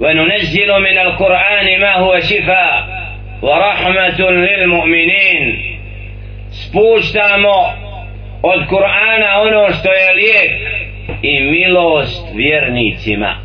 وننزل 0.00 0.80
من 0.80 0.98
القرآن 0.98 1.80
ما 1.80 1.94
هو 1.94 2.20
شفاء 2.20 2.84
ورحمة 3.42 4.20
للمؤمنين 4.30 5.74
spuštamo 6.50 7.56
od 8.42 8.66
Kur'ana 8.68 9.40
ono 9.40 9.72
što 9.72 9.92
je 9.92 10.14
lijek 10.14 10.52
i 11.22 11.40
milost 11.40 12.26
vjernicima 12.34 13.36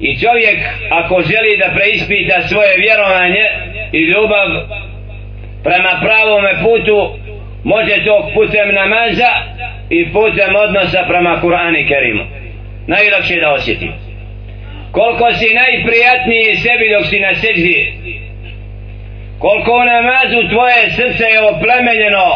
i 0.00 0.18
čovjek 0.20 0.58
ako 0.90 1.22
želi 1.30 1.56
da 1.62 1.74
preispita 1.76 2.48
svoje 2.48 2.72
vjerovanje 2.84 3.44
i 3.92 4.00
ljubav 4.12 4.48
prema 5.64 5.92
pravome 6.04 6.52
putu 6.62 6.98
može 7.64 8.04
to 8.04 8.30
putem 8.34 8.74
namaza 8.74 9.30
i 9.90 10.12
putem 10.12 10.56
odnosa 10.64 11.04
prema 11.08 11.40
Kur'anu 11.42 11.78
i 11.78 11.88
Kerimu. 11.88 12.24
Najlakše 12.86 13.40
da 13.40 13.50
osjeti. 13.50 13.90
Koliko 14.92 15.32
si 15.32 15.54
najprijatniji 15.54 16.56
sebi 16.64 16.86
dok 16.94 17.04
si 17.06 17.20
na 17.20 17.34
seđi 17.34 17.92
koliko 19.38 19.72
u 19.72 19.84
namazu 19.94 20.48
tvoje 20.52 20.90
srce 20.96 21.24
je 21.24 21.40
oplemenjeno 21.52 22.26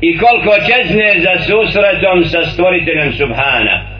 i 0.00 0.18
koliko 0.18 0.54
čezne 0.68 1.08
za 1.24 1.34
susretom 1.46 2.24
sa 2.24 2.42
stvoriteljem 2.46 3.12
Subhana. 3.12 3.93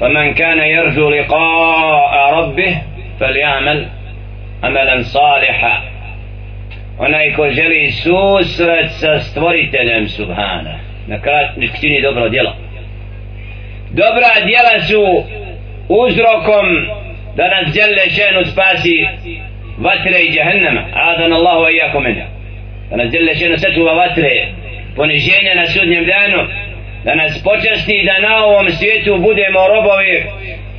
فمن 0.00 0.34
كان 0.34 0.58
يرجو 0.58 1.10
لقاء 1.10 2.34
ربه 2.34 2.82
فليعمل 3.20 3.86
عملا 4.62 5.02
صالحا 5.02 5.94
onaj 6.98 7.34
ko 7.36 7.50
želi 7.50 7.90
susret 7.90 8.90
sa 8.90 9.20
stvoriteljem 9.20 10.08
Subhana 10.08 10.78
na 11.06 11.20
kratnik 11.20 11.70
čini 11.80 12.02
dobro 12.02 12.28
djelo 12.28 12.52
dobra 13.90 14.28
djela 14.46 14.80
su 14.88 15.24
uzrokom 15.88 16.66
da 17.36 17.44
nas 17.48 17.72
djele 17.72 18.10
šenu 18.16 18.44
spasi 18.44 19.06
vatre 19.78 20.18
i 20.20 20.34
jahannama 20.34 20.82
adan 20.94 21.32
Allahu 21.32 21.68
i 21.70 21.76
jako 21.76 22.00
mene 22.00 22.26
da 22.90 22.96
nas 22.96 23.10
djele 23.10 23.34
šenu 23.34 23.58
sačuva 23.58 23.92
vatre 23.92 24.48
poniženja 24.96 25.54
na 25.54 25.66
sudnjem 25.66 26.04
danu 26.06 26.48
da 27.03 27.15
nas 27.15 27.43
počasti 27.43 28.03
da 28.05 28.29
na 28.29 28.45
ovom 28.45 28.69
svijetu 28.69 29.17
budemo 29.17 29.67
robovi 29.67 30.23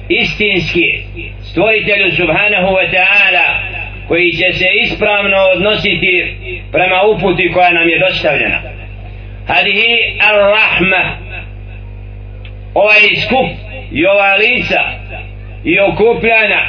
istinski 0.09 1.03
stvoritelju 1.50 2.11
subhanahu 2.17 2.69
wa 2.79 2.87
ta'ala 2.95 3.47
koji 4.09 4.33
će 4.33 4.53
se 4.53 4.67
ispravno 4.83 5.37
odnositi 5.55 6.35
prema 6.73 7.03
uputi 7.03 7.53
koja 7.53 7.73
nam 7.73 7.89
je 7.89 7.99
dostavljena. 7.99 8.61
Hadihi 9.47 10.19
ar-rahma 10.30 11.17
ovaj 12.75 13.00
skup 13.26 13.50
i 13.93 14.06
ova 14.06 14.35
lica 14.37 14.80
i 15.65 15.80
okupljana 15.80 16.63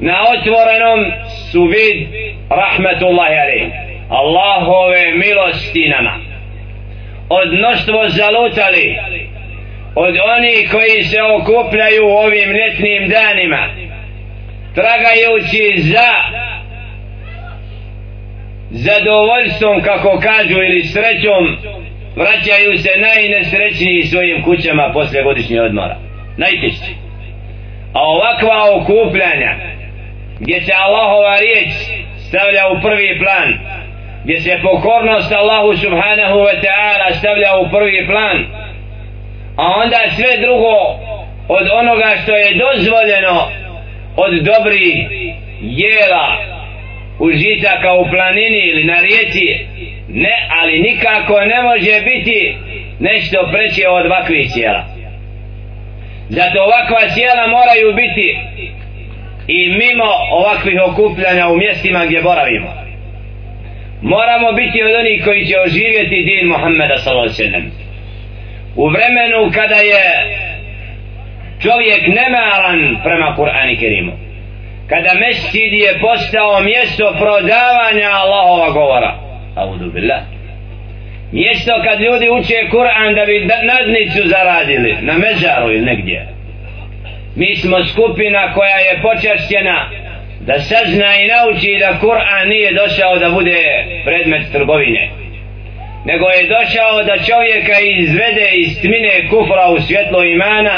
na 0.00 0.16
otvorenom 0.32 1.12
su 1.52 1.64
vid 1.64 2.08
rahmetullahi 2.50 3.34
alaih 3.34 3.64
Allahove 4.08 5.12
milosti 5.14 5.88
nama 5.88 6.29
od 7.38 7.48
mnoštvo 7.52 8.08
zalutali 8.08 8.96
od 9.94 10.14
onih 10.36 10.70
koji 10.70 11.02
se 11.02 11.18
okupljaju 11.22 12.06
u 12.06 12.16
ovim 12.26 12.50
letnim 12.60 13.08
danima 13.08 13.62
tragajući 14.74 15.82
za 15.90 16.10
zadovoljstvom 18.70 19.80
kako 19.82 20.20
kažu 20.20 20.58
ili 20.62 20.82
srećom 20.84 21.44
vraćaju 22.16 22.78
se 22.78 22.90
najnesrećniji 23.00 24.02
svojim 24.02 24.42
kućama 24.42 24.90
posle 24.92 25.22
godišnje 25.22 25.60
odmora. 25.60 25.96
Najteći 26.36 26.94
a 27.92 28.00
ovakva 28.02 28.56
okupljanja 28.76 29.52
gdje 30.40 30.60
se 30.60 30.72
Allahova 30.84 31.38
riječ 31.38 31.68
stavlja 32.28 32.62
u 32.72 32.82
prvi 32.82 33.18
plan 33.18 33.48
gdje 34.24 34.40
se 34.40 34.58
pokornost 34.62 35.32
Allahu 35.32 35.76
subhanahu 35.76 36.38
wa 36.38 36.54
ta'ala 36.64 37.14
stavlja 37.18 37.50
u 37.60 37.70
prvi 37.70 38.06
plan. 38.06 38.46
A 39.56 39.64
onda 39.82 39.98
sve 40.16 40.36
drugo 40.46 40.76
od 41.48 41.66
onoga 41.72 42.10
što 42.22 42.36
je 42.36 42.58
dozvoljeno 42.64 43.48
od 44.16 44.32
dobri 44.44 45.06
jela 45.60 46.36
užitaka 47.18 47.92
u 47.92 48.10
planini 48.10 48.60
ili 48.70 48.84
na 48.84 49.00
rijeci 49.00 49.66
ne, 50.08 50.48
ali 50.60 50.78
nikako 50.78 51.40
ne 51.40 51.62
može 51.62 52.00
biti 52.04 52.56
nešto 53.00 53.48
preće 53.52 53.88
od 53.88 54.06
ovakvih 54.06 54.50
sjela. 54.52 54.84
Zato 56.28 56.62
ovakva 56.62 57.00
sjela 57.14 57.46
moraju 57.46 57.94
biti 57.94 58.38
i 59.46 59.68
mimo 59.68 60.10
ovakvih 60.30 60.80
okupljanja 60.86 61.48
u 61.48 61.56
mjestima 61.56 62.06
gdje 62.06 62.22
boravimo 62.22 62.89
moramo 64.02 64.52
biti 64.52 64.82
od 64.82 64.94
onih 65.00 65.24
koji 65.24 65.46
će 65.46 65.56
oživjeti 65.66 66.24
din 66.28 66.48
Muhammeda 66.48 66.96
s.a.v. 66.96 67.62
U 68.76 68.88
vremenu 68.88 69.50
kada 69.54 69.74
je 69.74 70.04
čovjek 71.62 72.02
nemaran 72.20 72.80
prema 73.04 73.36
Kur'ani 73.38 73.78
Kerimu, 73.80 74.12
kada 74.88 75.12
mesjid 75.14 75.72
je 75.72 75.98
postao 76.00 76.60
mjesto 76.60 77.06
prodavanja 77.18 78.08
Allahova 78.22 78.70
govora, 78.70 79.12
audu 79.56 79.90
billah, 79.90 80.22
mjesto 81.32 81.72
kad 81.84 82.00
ljudi 82.00 82.26
uče 82.38 82.58
Kur'an 82.70 83.14
da 83.14 83.24
bi 83.24 83.48
nadnicu 83.72 84.28
zaradili 84.28 84.96
na 85.00 85.14
mežaru 85.18 85.72
ili 85.72 85.84
negdje, 85.84 86.28
mi 87.36 87.56
smo 87.56 87.84
skupina 87.84 88.52
koja 88.54 88.78
je 88.86 89.02
počašćena 89.02 89.90
da 90.50 90.60
sazna 90.60 91.10
i 91.22 91.28
nauči 91.34 91.72
da 91.82 91.98
Kur'an 92.00 92.48
nije 92.48 92.70
došao 92.72 93.18
da 93.18 93.30
bude 93.30 93.60
predmet 94.04 94.52
trgovine 94.52 95.04
nego 96.04 96.24
je 96.28 96.50
došao 96.56 97.02
da 97.08 97.24
čovjeka 97.30 97.76
izvede 97.98 98.48
iz 98.54 98.80
tmine 98.80 99.28
kufra 99.30 99.66
u 99.76 99.80
svjetlo 99.80 100.24
imana 100.24 100.76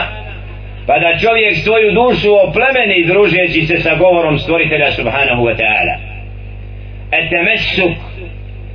pa 0.87 0.98
da 0.98 1.18
čovjek 1.18 1.56
svoju 1.56 1.92
dušu 1.92 2.30
oplemeni 2.48 3.04
družeći 3.04 3.66
se 3.66 3.76
sa 3.80 3.94
govorom 3.94 4.38
stvoritelja 4.38 4.92
subhanahu 4.92 5.42
wa 5.44 5.54
ta'ala. 5.61 5.94
Etemesuk 7.12 7.96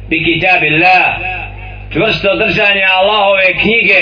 bi 0.09 0.23
kitabillah 0.23 1.07
čvrsto 1.93 2.35
držanje 2.35 2.85
Allahove 2.99 3.53
knjige 3.61 4.01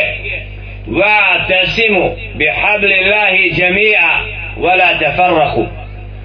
va 0.87 1.45
tasimu 1.49 2.09
bi 2.35 2.45
hablillahi 2.61 3.51
džemija 3.55 4.09
wa 4.57 4.77
la 4.79 4.99
tafarrahu 4.99 5.65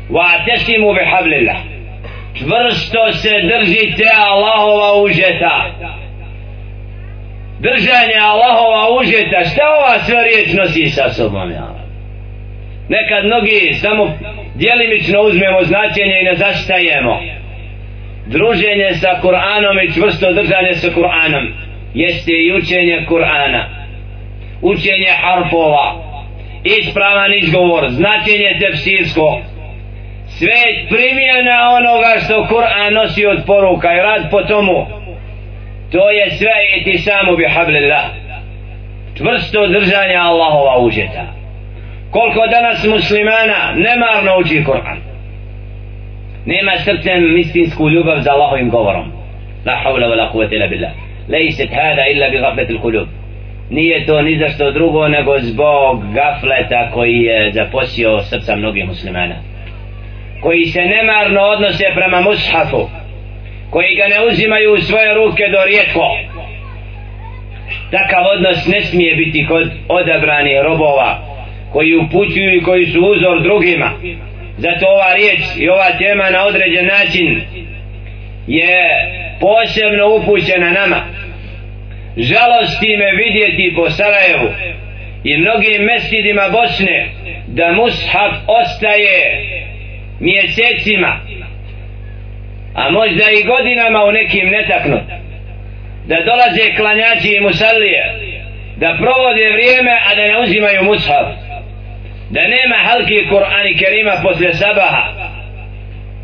واعتصموا 0.09 0.93
بحبل 0.93 1.33
الله 1.33 1.57
čvrsto 2.37 3.13
se 3.13 3.29
držite 3.41 4.03
Allahova 4.27 5.03
užeta 5.03 5.55
držanje 7.59 8.17
Allahova 8.21 8.99
užeta 8.99 9.43
šta 9.51 9.63
ova 9.77 9.99
sve 9.99 10.23
riječ 10.23 10.53
nosi 10.53 10.89
sa 10.89 11.09
sobom 11.09 11.51
ja? 11.51 11.75
nekad 12.89 13.25
mnogi 13.25 13.73
samo 13.73 14.13
djelimično 14.55 15.21
uzmemo 15.21 15.63
značenje 15.63 16.15
i 16.21 16.25
ne 16.25 16.35
zastajemo 16.35 17.19
druženje 18.27 18.89
sa 18.93 19.19
Kur'anom 19.23 19.75
i 19.83 19.93
čvrsto 19.93 20.33
držanje 20.33 20.73
sa 20.73 20.87
Kur'anom 20.87 21.45
jeste 21.93 22.31
i 22.31 22.53
učenje 22.57 23.05
Kur'ana 23.09 23.63
učenje 24.61 25.11
harfova 25.21 25.87
ispravan 26.63 27.33
izgovor 27.33 27.89
značenje 27.89 28.57
tefsirsko 28.59 29.41
sve 30.40 30.62
primjena 30.88 31.56
onoga 31.78 32.12
što 32.24 32.46
Kur'an 32.50 32.92
nosi 32.94 33.26
od 33.26 33.38
poruka 33.46 33.88
i 33.94 34.02
rad 34.06 34.22
po 34.30 34.42
tomu. 34.42 34.86
To 35.92 36.10
je 36.10 36.30
sve 36.30 36.56
i 36.76 36.84
ti 36.84 36.98
samo 36.98 37.36
bi 37.36 37.44
hablillah. 37.54 38.04
Čvrsto 39.16 39.66
držanje 39.66 40.16
Allahova 40.16 40.78
užeta. 40.86 41.24
Koliko 42.10 42.46
danas 42.46 42.86
muslimana 42.94 43.60
nemarno 43.86 44.32
uči 44.40 44.64
Kur'an. 44.64 44.98
Nema 46.46 46.72
srcem 46.78 47.38
istinsku 47.38 47.90
ljubav 47.90 48.18
za 48.20 48.30
Allahovim 48.32 48.70
govorom. 48.70 49.12
La 49.66 49.74
hawla 49.84 50.06
wa 50.10 50.16
la 50.16 50.32
quwwata 50.32 50.54
illa 50.54 50.66
billah. 50.66 50.92
Lejset 51.28 51.70
hada 51.70 52.04
illa 52.12 52.28
bi 52.28 52.38
gafletil 52.38 52.80
kulub 52.80 53.08
nije 53.70 54.06
to 54.06 54.22
ni 54.22 54.38
za 54.38 54.48
što 54.48 54.70
drugo 54.70 55.08
nego 55.08 55.38
zbog 55.38 56.04
gafleta 56.14 56.90
koji 56.90 57.22
je 57.22 57.52
zaposio 57.52 58.20
srca 58.22 58.56
mnogih 58.56 58.86
muslimana 58.86 59.34
koji 60.40 60.66
se 60.66 60.80
nemarno 60.80 61.40
odnose 61.40 61.84
prema 61.94 62.20
mushafu 62.20 62.88
koji 63.70 63.96
ga 63.96 64.06
ne 64.08 64.26
uzimaju 64.28 64.74
u 64.74 64.80
svoje 64.80 65.14
ruke 65.14 65.42
do 65.52 65.64
rijetko 65.64 66.06
takav 67.90 68.24
odnos 68.34 68.66
ne 68.66 68.80
smije 68.80 69.16
biti 69.16 69.46
kod 69.46 69.70
odabranih 69.88 70.56
robova 70.62 71.18
koji 71.72 71.96
upućuju 71.96 72.56
i 72.56 72.62
koji 72.62 72.86
su 72.86 73.00
uzor 73.00 73.42
drugima. 73.42 73.90
Zato 74.58 74.86
ova 74.86 75.14
riječ 75.14 75.40
i 75.58 75.68
ova 75.68 75.90
tema 75.98 76.30
na 76.30 76.46
određen 76.46 76.86
način 76.86 77.40
je 78.46 78.78
posebno 79.40 80.14
upućena 80.16 80.70
nama. 80.70 81.00
Žalosti 82.16 82.96
me 82.96 83.10
vidjeti 83.22 83.72
po 83.76 83.90
Sarajevu 83.90 84.48
i 85.24 85.36
mnogim 85.36 85.82
mesjidima 85.82 86.48
Bosne 86.52 87.08
da 87.46 87.72
mushaf 87.72 88.32
ostaje 88.46 89.20
mjesecima 90.20 91.20
a 92.74 92.90
možda 92.90 93.24
i 93.30 93.46
godinama 93.52 94.04
u 94.04 94.12
nekim 94.12 94.48
netaknut 94.48 95.02
da 96.06 96.16
dolaze 96.24 96.74
klanjači 96.76 97.28
i 97.36 97.40
musallije 97.40 98.30
da 98.82 98.96
provode 99.02 99.44
vrijeme 99.56 99.94
a 100.06 100.14
da 100.14 100.22
ne 100.30 100.36
uzimaju 100.44 100.84
mushaf. 100.84 101.26
Da 102.30 102.42
nema 102.56 102.76
halki 102.88 103.18
Kur'an 103.32 103.66
i 103.66 103.78
Kerima 103.80 104.14
posle 104.22 104.52
sabaha. 104.54 105.04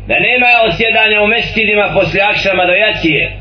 Da 0.07 0.15
nema 0.27 0.49
osjedanja 0.67 1.21
u 1.21 1.27
mestidima 1.27 1.87
posle 1.93 2.21
akšama 2.31 2.65
do 2.65 2.73
jacije. 2.73 3.31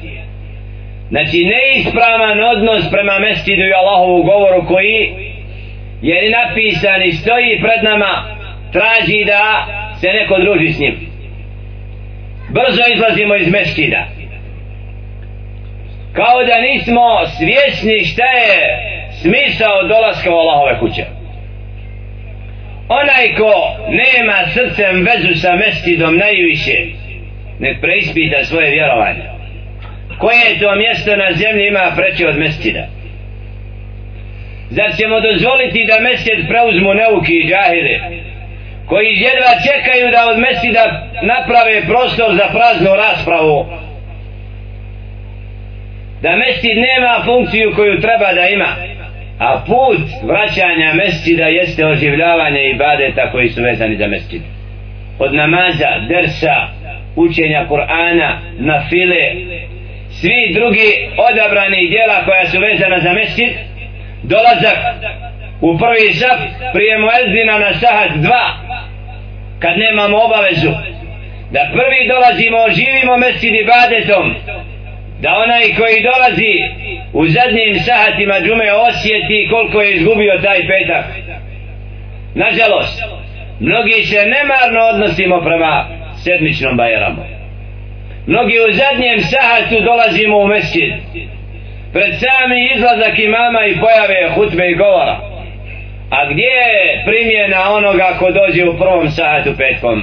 Znači 1.09 1.39
neispravan 1.55 2.41
odnos 2.53 2.91
prema 2.91 3.19
mestidu 3.19 3.63
i 3.63 3.79
Allahovu 3.81 4.23
govoru 4.23 4.67
koji 4.67 5.01
je 6.03 6.31
napisan 6.31 7.03
i 7.03 7.13
stoji 7.13 7.61
pred 7.65 7.81
nama 7.85 8.13
traži 8.73 9.25
da 9.25 9.43
se 10.01 10.09
neko 10.09 10.39
druži 10.39 10.73
s 10.73 10.79
njim. 10.81 10.97
Brzo 12.49 12.83
izlazimo 12.95 13.37
iz 13.37 13.49
mestida 13.49 14.07
kao 16.13 16.45
da 16.45 16.61
nismo 16.61 17.07
svjesni 17.39 18.05
šta 18.05 18.27
je 18.27 18.57
smisao 19.21 19.83
dolaska 19.83 20.31
u 20.31 20.39
Allahove 20.39 20.79
kuće. 20.79 21.05
Onaj 22.89 23.35
ko 23.39 23.53
nema 23.89 24.39
srcem 24.55 25.07
vezu 25.09 25.41
sa 25.41 25.53
mestidom 25.57 26.17
najviše 26.17 26.77
nek 27.59 27.81
preispita 27.81 28.45
svoje 28.45 28.71
vjerovanje. 28.71 29.25
Koje 30.19 30.59
to 30.61 30.75
mjesto 30.75 31.17
na 31.17 31.33
zemlji 31.33 31.67
ima 31.67 31.93
preće 31.97 32.29
od 32.29 32.39
mestida 32.39 32.87
zar 34.71 34.91
ćemo 34.99 35.21
dozvoliti 35.21 35.87
da 35.91 36.01
mesjid 36.01 36.49
preuzmu 36.49 36.95
neuki 36.95 37.35
i 37.39 37.49
džahili? 37.49 38.26
Koji 38.89 39.11
jedva 39.27 39.53
čekaju 39.69 40.07
da 40.15 40.31
od 40.31 40.39
mesida 40.39 40.85
naprave 41.23 41.77
prostor 41.87 42.31
za 42.35 42.47
praznu 42.57 42.91
raspravu. 43.05 43.67
Da 46.23 46.37
mestid 46.37 46.77
nema 46.89 47.23
funkciju 47.25 47.73
koju 47.77 48.01
treba 48.01 48.33
da 48.33 48.49
ima 48.49 48.71
a 49.39 49.63
put 49.67 50.01
vraćanja 50.23 50.93
mestida 50.95 51.47
jeste 51.47 51.87
oživljavanje 51.87 52.71
ibadeta 52.75 53.31
koji 53.33 53.49
su 53.49 53.63
vezani 53.63 53.97
za 53.97 54.07
mestid 54.07 54.43
od 55.19 55.35
namaza, 55.35 55.91
dersa, 56.09 56.57
učenja 57.17 57.67
Kur'ana, 57.69 58.31
na 58.59 58.85
file, 58.89 59.25
svi 60.11 60.53
drugi 60.55 60.91
odabrani 61.31 61.89
djela 61.89 62.25
koja 62.25 62.47
su 62.47 62.61
vezana 62.61 63.01
za 63.01 63.13
mesjid 63.13 63.53
dolazak 64.23 64.79
u 65.61 65.79
prvi 65.79 66.15
saf 66.15 66.41
prije 66.73 66.99
muezdina 66.99 67.59
na 67.59 67.73
sahat 67.73 68.11
dva 68.17 68.45
kad 69.59 69.79
nemamo 69.79 70.17
obavezu 70.27 70.73
da 71.51 71.61
prvi 71.77 72.01
dolazimo 72.09 72.61
živimo 72.79 73.17
mesjid 73.17 73.55
i 73.55 73.69
badetom 73.73 74.35
da 75.21 75.31
onaj 75.45 75.65
koji 75.79 76.07
dolazi 76.11 76.55
u 77.13 77.27
zadnjim 77.27 77.75
sahatima 77.87 78.37
džume 78.45 78.69
osjeti 78.89 79.49
koliko 79.51 79.81
je 79.81 79.95
izgubio 79.95 80.41
taj 80.45 80.61
petak. 80.71 81.05
Nažalost 82.35 83.03
mnogi 83.61 83.99
se 84.11 84.33
nemarno 84.35 84.81
odnosimo 84.93 85.41
prema 85.41 85.87
sedmičnom 86.25 86.77
bajeramu 86.77 87.37
mnogi 88.27 88.57
u 88.69 88.73
zadnjem 88.73 89.21
sahatu 89.21 89.85
dolazimo 89.85 90.39
u 90.39 90.47
mesjid. 90.47 90.93
Pred 91.93 92.13
sami 92.23 92.59
izlazak 92.75 93.19
imama 93.19 93.61
i 93.67 93.77
pojave 93.81 94.31
hutbe 94.35 94.71
i 94.71 94.75
govora 94.75 95.21
a 96.11 96.33
gdje 96.33 96.43
je 96.43 97.03
primjena 97.07 97.73
onoga 97.75 98.17
ko 98.19 98.31
dođe 98.31 98.69
u 98.69 98.79
prvom 98.79 99.11
satu 99.11 99.51
petkom? 99.59 100.03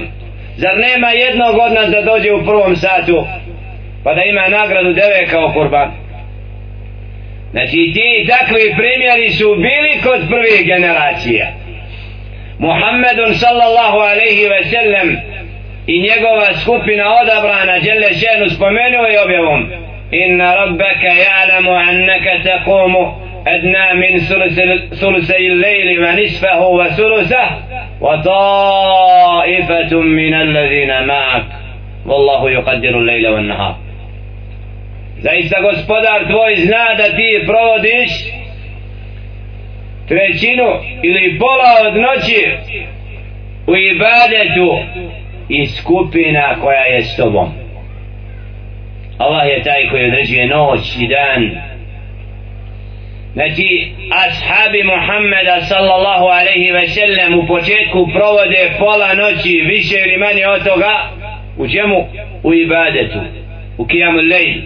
Zar 0.56 0.78
nema 0.78 1.10
jednog 1.10 1.54
od 1.66 1.72
nas 1.72 1.90
da 1.90 2.02
dođe 2.02 2.32
u 2.32 2.44
prvom 2.44 2.76
satu? 2.76 3.26
Pa 4.04 4.14
da 4.14 4.22
ima 4.22 4.48
nagradu 4.48 4.92
deve 4.92 5.26
kao 5.30 5.52
kurban. 5.52 5.90
Znači 7.50 7.92
ti 7.94 8.26
takvi 8.28 8.74
primjeri 8.76 9.30
su 9.30 9.54
bili 9.54 9.92
kod 10.02 10.20
prvih 10.28 10.66
generacija 10.66 11.46
Muhammedun 12.58 13.34
sallallahu 13.34 13.98
alaihi 13.98 14.48
ve 14.48 14.64
sellem 14.64 15.16
i 15.86 16.00
njegova 16.00 16.48
skupina 16.62 17.04
odabrana 17.22 17.80
dželle 17.80 18.10
ženu 18.22 18.50
spomenuo 18.50 19.04
je 19.04 19.22
objavom. 19.22 19.70
Inna 20.10 20.54
rabbaka 20.54 21.10
ja'lamu 21.26 21.72
annaka 21.88 22.34
taqumu 22.44 23.23
adna 23.44 23.94
min 23.94 24.18
ثلثي 24.94 25.36
الليل 25.36 25.98
ونصفه 26.00 26.86
nisfahu 26.86 27.44
وطائفة 28.00 29.92
من 30.00 30.00
wa 30.00 30.00
معك. 30.00 30.04
min 30.04 30.34
alladhina 30.34 31.02
ma'ak 31.04 31.44
wallahu 32.06 32.48
nahar 33.46 33.74
zaista 35.20 35.60
gospodar 35.60 36.26
tvoj 36.26 36.54
zna 36.56 36.94
da 36.96 37.16
ti 37.16 37.44
provodiš 37.46 38.10
trećinu 40.08 40.68
ili 41.02 41.38
pola 41.38 41.88
od 41.88 41.94
noći 41.96 42.40
u 43.66 43.76
ibadetu 43.76 44.78
i 45.48 45.66
skupina 45.66 46.56
koja 46.62 46.84
je 46.84 47.02
s 47.02 47.16
tobom. 47.16 47.52
Allah 49.18 49.48
je 49.48 49.62
taj 49.62 49.88
koji 49.90 50.06
određuje 50.06 50.46
noć 50.46 50.96
i 51.00 51.06
dan 51.06 51.73
znači 53.34 53.92
ashabi 54.24 54.82
Muhammeda 54.82 55.60
sallallahu 55.60 56.26
alaihi 56.38 56.72
ve 56.72 56.86
sellem 56.88 57.38
u 57.38 57.46
početku 57.46 58.08
provode 58.14 58.72
pola 58.78 59.14
noći 59.14 59.52
više 59.72 59.96
ili 60.04 60.16
manje 60.16 60.46
od 60.46 60.64
toga 60.64 61.10
u 61.58 61.68
čemu? 61.68 62.08
u 62.42 62.54
ibadetu 62.54 63.18
u 63.78 63.86
kijamu 63.86 64.18
lejl 64.18 64.58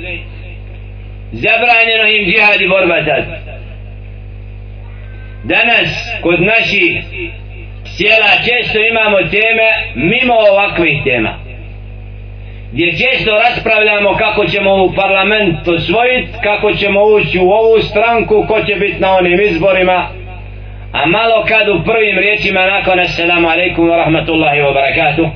zabranjeno 1.32 2.04
im 2.08 2.24
džihad 2.30 2.60
i 2.60 2.68
borba 2.68 3.04
tad. 3.04 3.24
Danas 5.44 5.88
kod 6.22 6.42
naših 6.42 6.92
sjela 7.84 8.32
često 8.46 8.78
imamo 8.90 9.18
teme 9.30 9.68
mimo 9.94 10.34
ovakvih 10.50 11.02
tema 11.04 11.47
gdje 12.72 12.92
često 12.92 13.30
raspravljamo 13.44 14.16
kako 14.16 14.46
ćemo 14.46 14.84
u 14.84 14.92
parlament 14.92 15.68
osvojiti 15.68 16.32
kako 16.42 16.72
ćemo 16.72 17.00
ući 17.04 17.38
u 17.38 17.50
ovu 17.50 17.78
stranku 17.80 18.44
ko 18.48 18.62
će 18.66 18.74
biti 18.74 19.00
na 19.00 19.16
onim 19.16 19.40
izborima 19.40 20.06
a 20.92 21.06
malo 21.06 21.44
kad 21.48 21.68
u 21.68 21.84
prvim 21.84 22.18
riječima 22.18 22.66
nakon 22.66 23.00
assalamu 23.00 23.48
alaikum 23.48 23.88
wa 23.88 23.96
rahmatullahi 23.96 24.60
wa 24.60 24.74
barakatuh 24.74 25.28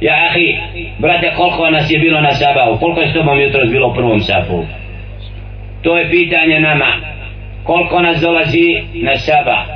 ja 0.00 0.14
ahi 0.30 0.56
brate 0.98 1.32
koliko 1.36 1.70
nas 1.70 1.90
je 1.90 1.98
bilo 1.98 2.20
na 2.20 2.32
sabahu? 2.32 2.78
Koliko 2.78 3.00
je 3.00 3.10
s 3.10 3.14
tobom 3.14 3.40
jutro 3.40 3.66
bilo 3.66 3.88
u 3.88 3.94
prvom 3.94 4.20
safu 4.20 4.64
to 5.82 5.98
je 5.98 6.10
pitanje 6.10 6.60
nama. 6.60 6.86
Koliko 7.64 8.02
nas 8.02 8.20
dolazi 8.20 8.82
na 8.94 9.16
sabah? 9.16 9.66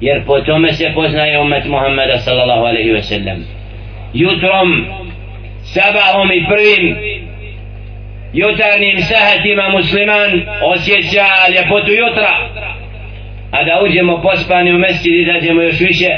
Jer 0.00 0.24
po 0.26 0.40
tome 0.40 0.72
se 0.72 0.92
poznaje 0.94 1.40
umet 1.40 1.64
Muhammeda 1.64 2.18
sallallahu 2.18 2.64
alaihi 2.64 2.90
ve 2.90 3.02
sellem 3.02 3.44
jutrom 4.14 4.86
sabahom 5.64 6.32
i 6.32 6.44
prvim 6.48 6.96
jutarnjim 8.32 8.98
sahatima 9.00 9.68
musliman 9.68 10.30
osjeća 10.62 11.26
ljepotu 11.54 11.92
jutra. 11.92 12.32
A 13.50 13.64
da 13.64 13.80
uđemo 13.84 14.22
pospani 14.22 14.74
u 14.74 14.78
mesjid 14.78 15.14
i 15.14 15.24
dađemo 15.24 15.62
još 15.62 15.80
više 15.80 16.10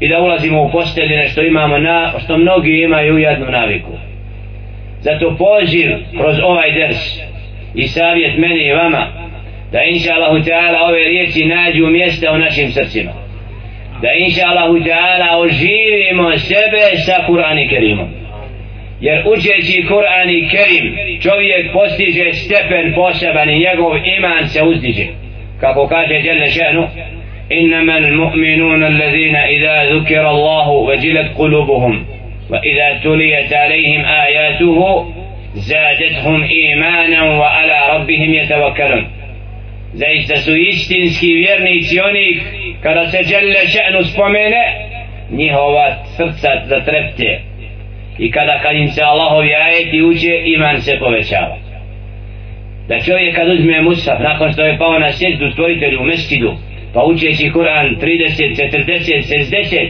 i 0.00 0.08
da 0.08 0.20
ulazimo 0.20 0.62
u 0.62 0.70
postelje 0.70 1.16
nešto 1.16 1.42
imamo 1.42 1.78
na 1.78 2.12
što 2.24 2.38
mnogi 2.38 2.82
imaju 2.82 3.18
jednu 3.18 3.46
naviku. 3.50 3.92
Zato 5.00 5.36
poziv 5.38 5.90
kroz 6.20 6.36
ovaj 6.42 6.72
ders 6.72 7.20
i 7.74 7.88
savjet 7.88 8.38
meni 8.38 8.66
i 8.66 8.72
vama 8.72 9.06
da 9.72 9.82
inša 9.82 10.14
Allahu 10.14 10.44
Teala 10.44 10.78
ove 10.88 11.04
riječi 11.04 11.44
nađu 11.44 11.86
mjesta 11.86 12.32
u 12.32 12.38
našim 12.38 12.72
srcima. 12.72 13.12
Da 14.02 14.08
inša 14.18 14.46
Allahu 14.46 14.84
Teala 14.84 15.38
oživimo 15.38 16.38
sebe 16.38 16.96
sa 17.06 17.26
Kur'an 17.28 17.58
i 17.64 17.68
Kerimom 17.68 18.13
jer 19.01 19.23
učeći 19.27 19.85
Kur'an 19.87 20.29
i 20.29 20.49
Kerim 20.49 20.97
čovjek 21.21 21.73
postiže 21.73 22.33
stepen 22.33 22.93
poseban 22.95 23.49
i 23.49 23.59
njegov 23.59 23.91
iman 24.17 24.47
se 24.47 24.63
uzdiže 24.63 25.05
kako 25.59 25.87
kaže 25.87 26.13
Jelle 26.13 26.47
še'nu 26.47 26.87
إنما 27.51 27.97
المؤمنون 27.97 28.83
الذين 28.83 29.35
إذا 29.35 29.83
ذكر 29.83 30.29
الله 30.29 30.69
وجلت 30.69 31.37
قلوبهم 31.37 32.05
وإذا 32.49 32.99
تليت 33.03 33.53
عليهم 33.53 34.05
آياته 34.05 35.05
زادتهم 35.53 36.43
إيمانا 36.43 37.23
وعلى 37.23 37.79
ربهم 37.93 38.33
يتوكلون 38.33 39.07
zaista 39.93 40.35
su 40.41 40.57
istinski 40.57 41.33
vjernici 41.33 41.99
oni 41.99 42.39
kada 42.83 43.07
se 43.07 43.23
dželle 43.23 43.59
še'nu 43.67 44.03
spomene 44.03 44.63
njihova 45.31 45.95
srca 46.17 46.49
zatrepte 46.65 47.39
i 48.18 48.30
kada 48.30 48.58
kad 48.62 48.76
im 48.76 48.88
se 48.88 49.02
Allahovi 49.02 49.54
ajeti 49.54 50.02
uče 50.02 50.42
iman 50.44 50.80
se 50.80 50.98
povećava. 50.98 51.56
Da 52.88 53.00
čovjek 53.00 53.36
kad 53.36 53.48
uzme 53.48 53.82
Musaf 53.82 54.18
nakon 54.20 54.52
što 54.52 54.62
je 54.62 54.78
pao 54.78 54.98
na 54.98 55.12
sjedu 55.12 55.50
stvoritelju 55.50 56.00
u 56.00 56.04
mestidu 56.04 56.54
pa 56.94 57.04
učeći 57.04 57.50
Kur'an 57.54 57.96
30, 58.00 58.54
40, 58.76 59.22
60 59.28 59.88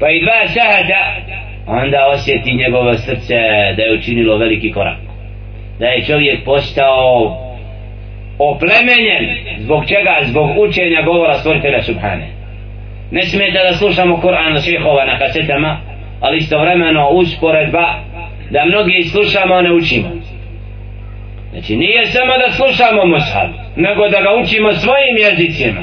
pa 0.00 0.10
i 0.10 0.20
dva 0.20 0.46
sahata 0.46 1.00
onda 1.66 2.06
osjeti 2.14 2.54
njegovo 2.54 2.94
srce 2.94 3.34
da 3.76 3.82
je 3.82 3.94
učinilo 3.98 4.38
veliki 4.38 4.72
korak. 4.72 4.98
Da 5.78 5.86
je 5.86 6.04
čovjek 6.04 6.44
postao 6.44 7.36
oplemenjen 8.38 9.24
zbog 9.58 9.84
čega? 9.88 10.18
zbog 10.22 10.50
učenja 10.58 11.02
govora 11.02 11.34
stvoritelja 11.34 11.82
Subhane. 11.82 12.26
Ne 13.10 13.22
smijete 13.22 13.58
da 13.68 13.74
slušamo 13.74 14.16
Kur'an 14.16 14.70
šehova 14.70 15.04
na 15.04 15.18
kasetama 15.18 15.80
ali 16.20 16.38
istovremeno 16.38 17.08
usporedba 17.08 17.86
da 18.50 18.64
mnogi 18.64 19.02
slušamo 19.02 19.54
a 19.54 19.62
ne 19.62 19.72
učimo. 19.72 20.08
Znači 21.52 21.76
nije 21.76 22.06
samo 22.06 22.32
da 22.42 22.52
slušamo 22.52 23.06
mushab 23.06 23.50
nego 23.76 24.08
da 24.08 24.20
ga 24.20 24.30
učimo 24.42 24.72
svojim 24.72 25.16
jezicima. 25.26 25.82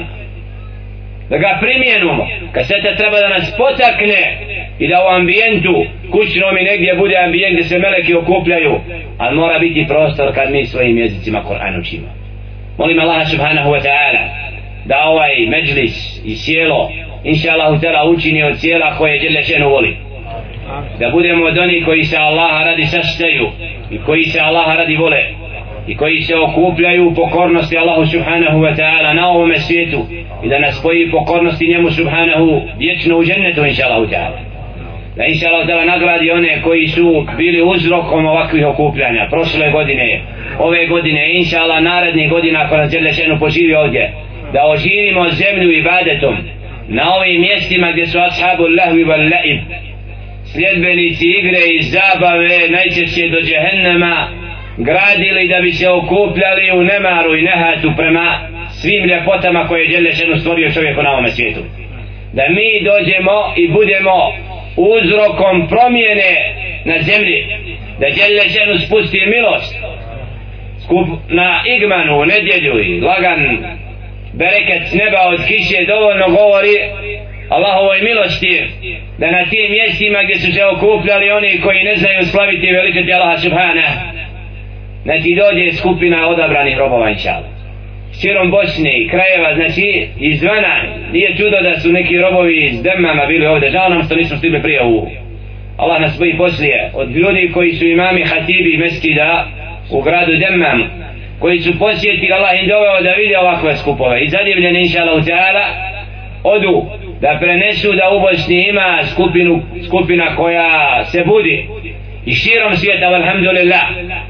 Da 1.30 1.36
ga 1.38 1.58
primjenimo. 1.60 2.26
Kaseta 2.52 2.96
treba 2.96 3.18
da 3.20 3.28
nas 3.28 3.56
potakne 3.56 4.22
i 4.78 4.88
da 4.88 4.96
u 5.04 5.14
ambijentu 5.18 5.74
kućnom 6.10 6.58
i 6.60 6.64
negdje 6.70 6.94
bude 6.94 7.16
ambijent 7.16 7.52
gdje 7.54 7.64
se 7.68 7.78
meleki 7.78 8.14
okupljaju 8.14 8.80
ali 9.18 9.36
mora 9.36 9.58
biti 9.58 9.86
prostor 9.88 10.34
kad 10.34 10.50
mi 10.50 10.66
svojim 10.66 10.98
jezicima 10.98 11.40
Kur'an 11.48 11.80
učimo. 11.80 12.08
Molim 12.78 13.00
Allah 13.00 13.30
subhanahu 13.30 13.70
wa 13.70 13.80
ta'ala 13.86 14.24
da 14.84 15.04
ovaj 15.04 15.46
međlis 15.48 16.20
i 16.24 16.36
sjelo 16.36 16.90
inša 17.24 17.52
Allah 17.52 18.08
učini 18.16 18.42
od 18.42 18.60
sjela 18.60 18.96
koje 18.98 19.12
je 19.12 19.64
voli 19.64 19.96
da 21.00 21.10
budemo 21.10 21.44
od 21.44 21.58
onih 21.58 21.84
koji 21.84 22.04
se 22.04 22.16
Allaha 22.16 22.64
radi 22.64 22.86
sastaju 22.86 23.46
i 23.90 23.98
koji 23.98 24.22
se 24.22 24.40
Allaha 24.40 24.74
radi 24.74 24.96
vole 24.96 25.24
i 25.86 25.96
koji 25.96 26.20
se 26.20 26.36
okupljaju 26.36 27.08
u 27.08 27.14
pokornosti 27.14 27.78
Allahu 27.78 28.06
subhanahu 28.06 28.58
wa 28.58 28.76
ta'ala 28.76 29.14
na 29.14 29.28
ovome 29.28 29.58
svijetu 29.58 30.06
i 30.44 30.48
da 30.48 30.58
nas 30.58 30.78
spoji 30.78 31.10
pokornosti 31.10 31.68
njemu 31.68 31.90
subhanahu 31.90 32.62
vječno 32.78 33.18
u 33.18 33.24
džennetu 33.24 33.64
inša 33.64 33.86
Allahu 33.86 34.06
ta'ala. 34.06 34.38
Da 35.16 35.24
inša 35.24 35.48
Allahu 35.48 35.68
ta'ala 35.68 35.84
nagradi 35.86 36.30
one 36.30 36.62
koji 36.62 36.88
su 36.88 37.26
bili 37.36 37.62
uzrokom 37.62 38.26
ovakvih 38.26 38.66
okupljanja 38.66 39.26
prošle 39.30 39.70
godine 39.70 40.20
ove 40.58 40.86
godine 40.86 41.38
inša 41.38 41.58
Allah 41.60 41.82
narednih 41.82 42.30
godina 42.30 42.62
ako 42.64 42.76
nas 42.76 42.90
žele 42.90 43.38
poživi 43.38 43.74
ovdje 43.74 44.12
da 44.52 44.66
oživimo 44.66 45.28
zemlju 45.28 45.70
ibadetom 45.78 46.36
na 46.88 47.14
ovim 47.14 47.40
mjestima 47.40 47.92
gdje 47.92 48.06
su 48.06 48.18
ashabu 48.18 48.62
lahvi 48.62 49.04
wal 49.04 49.30
laib 49.32 49.60
sljedbenici 50.54 51.26
igre 51.38 51.62
i 51.76 51.82
zabave 51.82 52.58
najčešće 52.76 53.28
do 53.28 53.40
džehennema 53.46 54.16
gradili 54.88 55.48
da 55.48 55.58
bi 55.64 55.72
se 55.72 55.86
okupljali 55.90 56.66
u 56.78 56.82
nemaru 56.92 57.30
i 57.36 57.42
nehatu 57.42 57.88
prema 57.96 58.26
svim 58.80 59.04
ljepotama 59.10 59.68
koje 59.68 59.82
je 59.82 59.88
Đelešenu 59.88 60.36
stvorio 60.38 60.72
čovjeku 60.72 61.02
na 61.02 61.10
ovome 61.12 61.30
svijetu. 61.30 61.60
Da 62.32 62.44
mi 62.56 62.68
dođemo 62.90 63.36
i 63.56 63.68
budemo 63.68 64.16
uzrokom 64.76 65.68
promjene 65.68 66.32
na 66.84 66.96
zemlji 67.08 67.38
da 68.00 68.06
Đelešenu 68.16 68.74
spusti 68.78 69.20
milost 69.26 69.74
skup 70.84 71.08
na 71.28 71.62
igmanu 71.76 72.20
u 72.20 72.24
nedjelju 72.24 72.74
i 72.84 73.00
lagan 73.00 73.40
bereket 74.32 74.84
neba 75.00 75.20
od 75.32 75.40
kiše 75.48 75.78
dovoljno 75.92 76.26
govori 76.28 76.76
Allahovoj 77.48 78.00
milosti 78.02 78.62
da 79.18 79.30
na 79.30 79.44
tim 79.50 79.70
mjestima 79.70 80.18
gdje 80.22 80.38
su 80.38 80.52
se 80.52 80.64
okupljali 80.64 81.30
oni 81.30 81.60
koji 81.60 81.84
ne 81.84 81.96
znaju 81.96 82.22
slaviti 82.24 82.72
veličati 82.72 83.12
Allaha 83.12 83.36
subhana 83.36 83.88
znači 85.02 85.36
dođe 85.40 85.72
skupina 85.72 86.28
odabranih 86.28 86.78
robova 86.78 87.10
inšala 87.10 87.54
širom 88.20 88.50
Bosne 88.50 88.92
i 88.98 89.08
krajeva 89.08 89.54
znači 89.54 90.08
izvana 90.20 90.74
nije 91.12 91.36
čudo 91.36 91.58
da 91.62 91.80
su 91.80 91.92
neki 91.92 92.18
robovi 92.18 92.66
iz 92.66 92.82
Demama 92.82 93.26
bili 93.26 93.46
ovdje. 93.46 93.70
Žao 93.70 93.88
nam 93.88 94.02
što 94.02 94.16
nismo 94.16 94.36
stigli 94.36 94.62
prije 94.62 94.84
u 94.84 95.06
Allah 95.76 96.00
nas 96.00 96.18
boji 96.18 96.36
poslije 96.36 96.90
od 96.94 97.10
ljudi 97.10 97.50
koji 97.54 97.72
su 97.72 97.84
imami 97.86 98.24
hatibi 98.24 98.76
meskida 98.76 99.46
u 99.90 100.02
gradu 100.02 100.32
Demam 100.36 100.80
koji 101.38 101.58
su 101.60 101.78
posjetili 101.78 102.32
Allah 102.32 102.62
im 102.62 102.68
doveo 102.68 103.02
da 103.02 103.12
vide 103.12 103.38
ovakve 103.38 103.76
skupove. 103.76 104.24
I 104.24 104.28
zadivljeni 104.28 104.80
inša 104.80 105.02
Allah 105.02 105.24
odu 106.42 106.86
da 107.24 107.38
prenesu 107.40 107.88
da 108.00 108.06
u 108.16 108.20
Bosni 108.20 108.68
ima 108.68 108.88
skupinu, 109.12 109.62
skupina 109.86 110.36
koja 110.36 111.04
se 111.04 111.20
budi. 111.26 111.68
I 112.26 112.32
širom 112.34 112.76
svijeta 112.76 113.06
alhamdulillah 113.06 113.86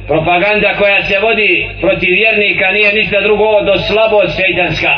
propaganda 0.07 0.71
koja 0.79 1.03
se 1.03 1.17
vodi 1.27 1.69
protiv 1.81 2.11
vjernika 2.11 2.67
nije 2.77 2.93
ništa 2.93 3.21
drugo 3.21 3.63
do 3.69 3.75
slabost 3.79 4.33
šeitanska 4.41 4.93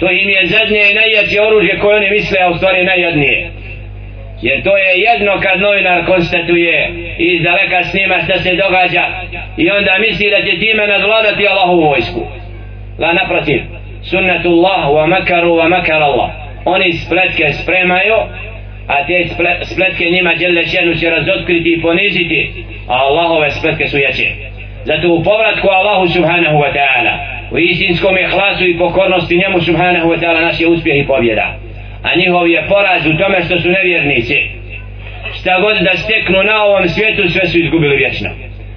to 0.00 0.10
im 0.10 0.28
je 0.28 0.46
zadnje 0.46 0.82
i 0.90 0.94
najjače 0.94 1.38
oružje 1.46 1.78
koje 1.78 1.96
oni 1.96 2.10
misle 2.10 2.38
a 2.42 2.50
u 2.50 2.54
stvari 2.54 2.84
najjadnije. 2.84 3.50
Jer 4.42 4.62
to 4.62 4.76
je 4.76 4.90
jedno 5.08 5.32
kad 5.40 5.60
novinar 5.60 6.06
konstatuje 6.06 6.90
i 7.18 7.26
iz 7.34 7.42
daleka 7.42 7.84
snima 7.84 8.16
šta 8.24 8.38
se 8.38 8.50
događa 8.64 9.04
i 9.56 9.70
onda 9.70 9.98
misli 9.98 10.30
da 10.30 10.40
će 10.46 10.58
time 10.58 10.86
nadvladati 10.86 11.48
Allahovu 11.48 11.88
vojsku. 11.88 12.20
La 12.98 13.12
naprotiv. 13.12 13.60
Sunnatullah 14.02 14.80
wa 14.96 15.06
makaru 15.06 15.52
wa 15.60 15.68
makar 15.68 16.02
Allah 16.02 16.43
oni 16.64 16.92
spletke 16.92 17.52
spremaju 17.52 18.14
a 18.88 19.06
te 19.06 19.28
spletke 19.64 20.04
njima 20.04 20.34
Đelešenu 20.34 20.94
će 20.94 21.10
razotkriti 21.10 21.72
i 21.72 21.82
poniziti 21.82 22.64
a 22.88 22.94
Allahove 22.94 23.50
spletke 23.50 23.86
su 23.86 23.98
jače. 23.98 24.28
Zato 24.84 25.08
u 25.08 25.22
povratku 25.22 25.68
Allahu 25.68 26.08
subhanahu 26.08 26.56
wa 26.56 26.70
ta'ala 26.76 27.14
u 27.50 27.58
istinskom 27.58 28.18
ihlasu 28.18 28.64
i 28.66 28.78
pokornosti 28.78 29.36
njemu 29.36 29.60
subhanahu 29.60 30.08
wa 30.08 30.18
ta'ala 30.20 30.40
naš 30.40 30.60
je 30.60 30.66
uspjeh 30.66 30.96
i 31.00 31.06
pobjeda. 31.06 31.46
A 32.02 32.16
njihov 32.16 32.48
je 32.48 32.64
poraz 32.68 33.06
u 33.06 33.18
tome 33.18 33.42
što 33.44 33.60
su 33.60 33.68
nevjernici. 33.68 34.36
Šta 35.40 35.60
god 35.60 35.76
da 35.86 35.96
steknu 35.96 36.42
na 36.42 36.64
ovom 36.64 36.88
svijetu 36.88 37.28
sve 37.28 37.46
su 37.46 37.58
izgubili 37.58 37.96
vječno. 37.96 38.30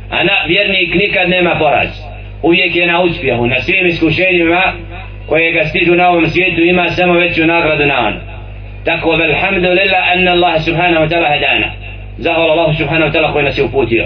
A 0.10 0.24
na, 0.24 0.34
vjernik 0.48 0.96
nikad 0.96 1.30
nema 1.30 1.56
poraz. 1.60 1.90
Uvijek 2.42 2.76
je 2.76 2.88
na 2.88 3.02
uspjehu 3.02 3.48
na 3.48 3.60
svim 3.62 3.88
iskušenjima 3.88 4.74
kojega 5.30 5.64
stižu 5.66 5.96
na 5.96 6.10
ovom 6.10 6.28
svijetu 6.28 6.62
ima 6.62 6.90
samo 6.90 7.14
veću 7.14 7.46
nagradu 7.46 7.86
na 7.86 8.08
on. 8.08 8.14
Tako 8.86 9.10
velhamdulillah 9.10 9.38
alhamdulillah 9.68 10.12
anna 10.14 10.32
Allah 10.32 10.62
subhanahu 10.68 11.06
wa 11.06 11.10
ta'ala 11.12 11.28
hadana. 11.36 11.68
Zahvala 12.18 12.52
Allah 12.54 12.78
subhanahu 12.78 13.10
wa 13.10 13.14
ta'ala 13.14 13.34
koji 13.34 13.46
nas 13.46 13.58
je 13.58 13.64
uputio. 13.64 14.06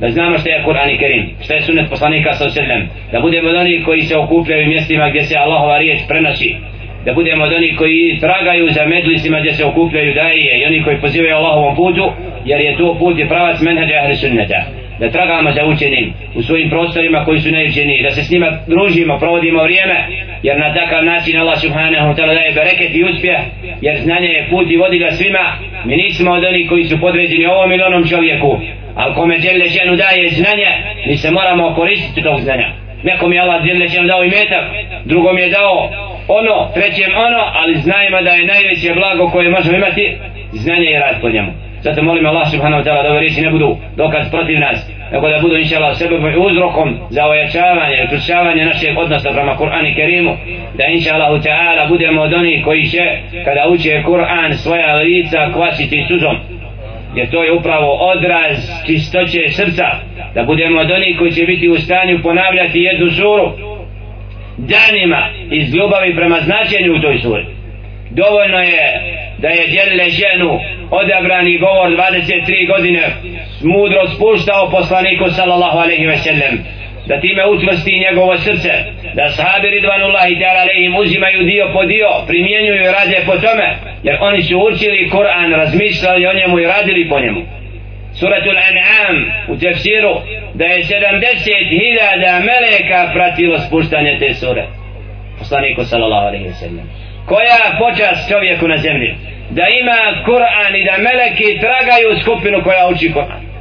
Da 0.00 0.08
znamo 0.08 0.38
što 0.38 0.48
je 0.48 0.64
Kur'an 0.66 0.90
i 0.94 0.98
Kerim 0.98 1.30
što 1.44 1.54
je 1.54 1.60
sunnet 1.60 1.90
poslanika 1.90 2.32
sa 2.32 2.50
sallam. 2.50 2.82
Da 3.12 3.20
budemo 3.20 3.48
od 3.48 3.56
onih 3.56 3.84
koji 3.84 4.00
se 4.00 4.16
okupljaju 4.18 4.68
mjestima 4.68 5.08
gdje 5.08 5.22
se 5.22 5.38
Allahova 5.38 5.78
riječ 5.78 5.98
prenosi. 6.08 6.54
Da 7.04 7.14
budemo 7.14 7.44
od 7.44 7.52
onih 7.52 7.74
koji 7.78 8.18
tragaju 8.20 8.68
za 8.70 8.84
medlisima 8.86 9.40
gdje 9.40 9.52
se 9.52 9.64
okupljaju 9.64 10.14
daje 10.14 10.60
i 10.60 10.66
oni 10.66 10.82
koji 10.82 11.00
pozivaju 11.00 11.36
Allahovom 11.36 11.76
putu 11.76 12.12
jer 12.44 12.60
je 12.60 12.76
to 12.76 12.96
put 12.98 13.18
i 13.18 13.28
pravac 13.28 13.60
menhađa 13.60 13.94
ahli 14.02 14.16
sunneta 14.16 14.60
da 15.00 15.10
tragamo 15.10 15.52
za 15.52 15.64
učenim 15.66 16.12
u 16.34 16.42
svojim 16.42 16.70
prostorima 16.70 17.24
koji 17.24 17.40
su 17.40 17.50
najučeniji 17.50 18.02
da 18.02 18.10
se 18.10 18.22
s 18.22 18.30
njima 18.30 18.58
družimo, 18.66 19.18
provodimo 19.18 19.62
vrijeme 19.62 19.98
jer 20.42 20.58
na 20.58 20.74
takav 20.74 21.04
način 21.04 21.40
Allah 21.40 21.58
subhanahu 21.60 22.14
ta'ala 22.16 22.34
daje 22.34 22.52
bereket 22.52 22.94
i 22.94 23.04
uspjeh 23.04 23.38
jer 23.80 23.96
znanje 24.00 24.28
je 24.28 24.46
put 24.50 24.70
i 24.70 24.76
vodi 24.76 24.98
ga 24.98 25.10
svima. 25.10 25.46
Mi 25.84 25.96
nismo 25.96 26.30
od 26.30 26.44
onih 26.44 26.68
koji 26.68 26.84
su 26.84 27.00
podređeni 27.00 27.46
ovom 27.46 27.72
ili 27.72 27.82
onom 27.82 28.08
čovjeku 28.08 28.60
ali 28.94 29.14
kome 29.14 29.38
žele 29.38 29.68
ženu 29.68 29.96
daje 29.96 30.28
znanje 30.28 30.70
mi 31.06 31.16
se 31.16 31.30
moramo 31.30 31.74
koristiti 31.74 32.22
tog 32.22 32.40
znanja. 32.40 32.68
Nekom 33.02 33.32
je 33.32 33.40
Allah 33.40 33.64
žele 33.66 33.88
ženu 33.88 34.06
dao 34.06 34.24
i 34.24 34.28
metak 34.28 34.64
drugom 35.04 35.38
je 35.38 35.48
dao 35.48 35.90
ono, 36.28 36.70
trećem 36.74 37.12
ono 37.26 37.42
ali 37.54 37.74
znajmo 37.76 38.22
da 38.22 38.30
je 38.30 38.46
najveće 38.46 38.94
blago 38.94 39.30
koje 39.30 39.50
možemo 39.50 39.76
imati 39.76 40.16
znanje 40.52 40.90
i 40.90 40.98
rad 40.98 41.20
po 41.20 41.28
njemu. 41.28 41.67
Zato 41.82 42.02
molim 42.02 42.26
Allah 42.26 42.46
subhanahu 42.50 42.82
wa 42.82 42.86
ta'ala 42.86 43.02
da 43.02 43.10
ove 43.10 43.20
riječi 43.20 43.40
ne 43.40 43.50
budu 43.50 43.76
dokaz 43.96 44.30
protiv 44.30 44.58
nas, 44.60 44.90
nego 45.12 45.28
da 45.28 45.38
budu 45.38 45.56
inša 45.56 45.76
Allah 45.76 45.96
sebe 45.96 46.14
uzrokom 46.48 46.98
za 47.10 47.26
ojačavanje 47.26 47.96
i 47.96 48.04
učušavanje 48.06 48.64
našeg 48.64 48.98
odnosa 48.98 49.30
prema 49.30 49.56
Kur'an 49.56 49.86
i 49.86 49.94
Kerimu, 49.94 50.36
da 50.78 50.84
inša 50.86 51.14
Allah 51.14 51.42
ta'ala 51.42 51.88
budemo 51.88 52.22
od 52.22 52.32
onih 52.32 52.64
koji 52.64 52.84
će, 52.86 53.04
kada 53.44 53.68
uče 53.68 54.02
Kur'an, 54.06 54.52
svoja 54.52 54.94
lica 54.96 55.50
kvasiti 55.54 56.04
suzom. 56.08 56.36
jer 57.14 57.30
to 57.30 57.42
je 57.42 57.52
upravo 57.52 57.92
odraz 57.94 58.56
čistoće 58.86 59.48
srca 59.48 59.88
da 60.34 60.42
budemo 60.42 60.80
od 60.80 60.90
onih 60.90 61.18
koji 61.18 61.32
će 61.32 61.44
biti 61.44 61.68
u 61.68 61.78
stanju 61.78 62.22
ponavljati 62.22 62.78
jednu 62.80 63.10
suru 63.10 63.52
danima 64.56 65.28
iz 65.50 65.74
ljubavi 65.74 66.16
prema 66.16 66.40
značenju 66.40 66.94
u 66.94 67.00
toj 67.00 67.18
suri 67.18 67.44
dovoljno 68.10 68.58
je 68.58 69.00
da 69.38 69.48
je 69.48 69.66
djelile 69.66 70.10
ženu 70.10 70.58
odabrani 70.90 71.58
govor 71.58 71.88
23 71.90 72.66
godine 72.66 73.02
mudro 73.62 74.08
spuštao 74.14 74.70
poslaniku 74.70 75.30
sallallahu 75.30 75.78
alaihi 75.78 76.06
ve 76.06 76.16
sellem. 76.16 76.64
Da 77.06 77.20
time 77.20 77.46
učvrsti 77.46 78.04
njegovo 78.06 78.36
srce 78.38 78.72
da 79.14 79.28
sahabi 79.28 79.70
ridvanullahi 79.70 80.38
ta'ala 80.40 80.60
alaihim 80.60 80.96
uzimaju 80.96 81.42
dio 81.44 81.64
po 81.72 81.84
dio 81.84 82.08
primjenjuju 82.26 82.82
i 82.82 82.92
rade 82.98 83.18
po 83.26 83.32
tome 83.32 83.68
jer 84.02 84.16
oni 84.20 84.42
su 84.42 84.54
učili 84.58 85.10
Kur'an 85.10 85.50
razmišljali 85.54 86.26
o 86.26 86.32
njemu 86.32 86.58
i 86.58 86.64
radili 86.64 87.08
po 87.08 87.20
njemu. 87.20 87.40
Suratul 88.20 88.56
an'am 88.70 89.16
u 89.48 89.58
tefsiru 89.58 90.14
da 90.54 90.64
je 90.64 90.84
70.000 90.84 92.40
meleka 92.50 93.10
pratilo 93.14 93.58
spuštanje 93.58 94.18
te 94.18 94.34
sure. 94.34 94.64
Poslaniku 95.38 95.84
sallallahu 95.84 96.26
alejhi 96.26 96.44
ve 96.44 96.54
sellem. 96.54 96.90
Koja 97.26 97.58
počas 97.78 98.28
čovjeku 98.28 98.68
na 98.68 98.76
zemlji? 98.76 99.14
da 99.49 99.63
ima 99.81 100.23
Kur'an 100.25 100.75
i 100.75 100.83
da 100.83 100.95
meleki 100.97 101.59
tragaju 101.59 102.19
skupinu 102.21 102.63
koja 102.63 102.87
uči 102.91 103.13
Kur'an 103.13 103.53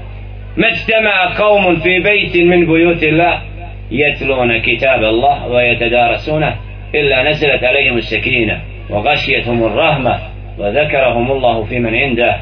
ما 0.56 0.68
اجتمع 0.68 1.38
قوم 1.38 1.76
في 1.76 1.98
بيت 1.98 2.37
من 2.37 2.66
بيوت 2.66 3.02
الله 3.02 3.42
يتلون 3.90 4.58
كتاب 4.58 5.04
الله 5.04 5.48
ويتدارسونه 5.48 6.56
إلا 6.94 7.30
نزلت 7.30 7.64
عليهم 7.64 7.96
السكينة 7.96 8.61
وغشيتهم 8.90 9.64
الرحمة 9.64 10.18
وذكرهم 10.58 11.32
الله 11.32 11.64
في 11.64 11.78
من 11.78 11.94
عنده 11.94 12.37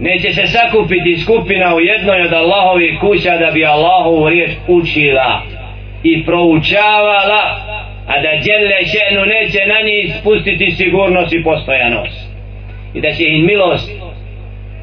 neće 0.00 0.32
se 0.32 0.46
sakupiti 0.46 1.16
skupina 1.16 1.74
u 1.74 1.80
jednoj 1.80 2.22
od 2.22 2.32
Allahovi 2.32 2.98
kuća 3.00 3.36
da 3.38 3.50
bi 3.50 3.64
Allahovu 3.64 4.28
riječ 4.28 4.50
učila 4.68 5.42
i 6.02 6.24
proučavala 6.24 7.42
a 8.06 8.20
da 8.22 8.30
djele 8.42 8.78
šenu 8.84 9.26
neće 9.26 9.58
na 9.66 9.80
njih 9.86 10.14
spustiti 10.20 10.70
sigurnost 10.70 11.32
i 11.32 11.42
postojanost 11.44 12.19
i 12.93 13.01
da 13.01 13.11
će 13.11 13.23
im 13.27 13.45
milost 13.45 13.91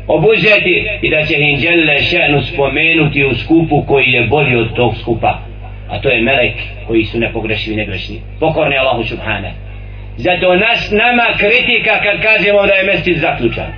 obuzeti 0.07 0.87
i 1.03 1.11
da 1.11 1.23
će 1.23 1.35
im 1.38 1.61
djele 1.61 1.99
šenu 1.99 2.42
spomenuti 2.42 3.25
u 3.25 3.35
skupu 3.35 3.85
koji 3.88 4.07
je 4.07 4.27
bolji 4.27 4.57
od 4.57 4.75
tog 4.75 4.97
skupa 5.01 5.49
a 5.88 6.01
to 6.01 6.09
je 6.09 6.23
melek 6.23 6.55
koji 6.87 7.05
su 7.05 7.18
nepogrešivi 7.18 7.77
negrešni. 7.77 8.21
Pokorni 8.40 8.79
Allahu 8.79 9.05
subhane. 9.05 9.53
Zato 10.16 10.57
nas 10.57 10.90
nama 10.90 11.27
kritika 11.38 11.94
kad 12.03 12.23
kažemo 12.23 12.66
da 12.66 12.75
je 12.75 12.85
mesti 12.85 13.14
zaključan. 13.14 13.73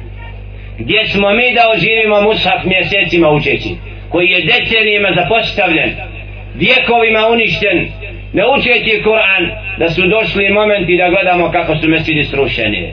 Gdje 0.78 1.06
smo 1.06 1.32
mi 1.32 1.54
da 1.54 1.62
oživimo 1.74 2.22
mushaf 2.22 2.64
mjesecima 2.64 3.28
učeći 3.30 3.70
koji 4.08 4.28
je 4.28 4.44
decenijima 4.44 5.08
zapostavljen 5.20 5.90
vjekovima 6.54 7.28
uništen 7.32 7.88
ne 8.32 8.42
učeći 8.56 9.02
Kur'an 9.04 9.44
da 9.78 9.88
su 9.90 10.02
došli 10.06 10.52
momenti 10.52 10.96
da 10.96 11.10
gledamo 11.10 11.52
kako 11.52 11.76
su 11.76 11.88
mesidi 11.88 12.24
srušeni 12.24 12.92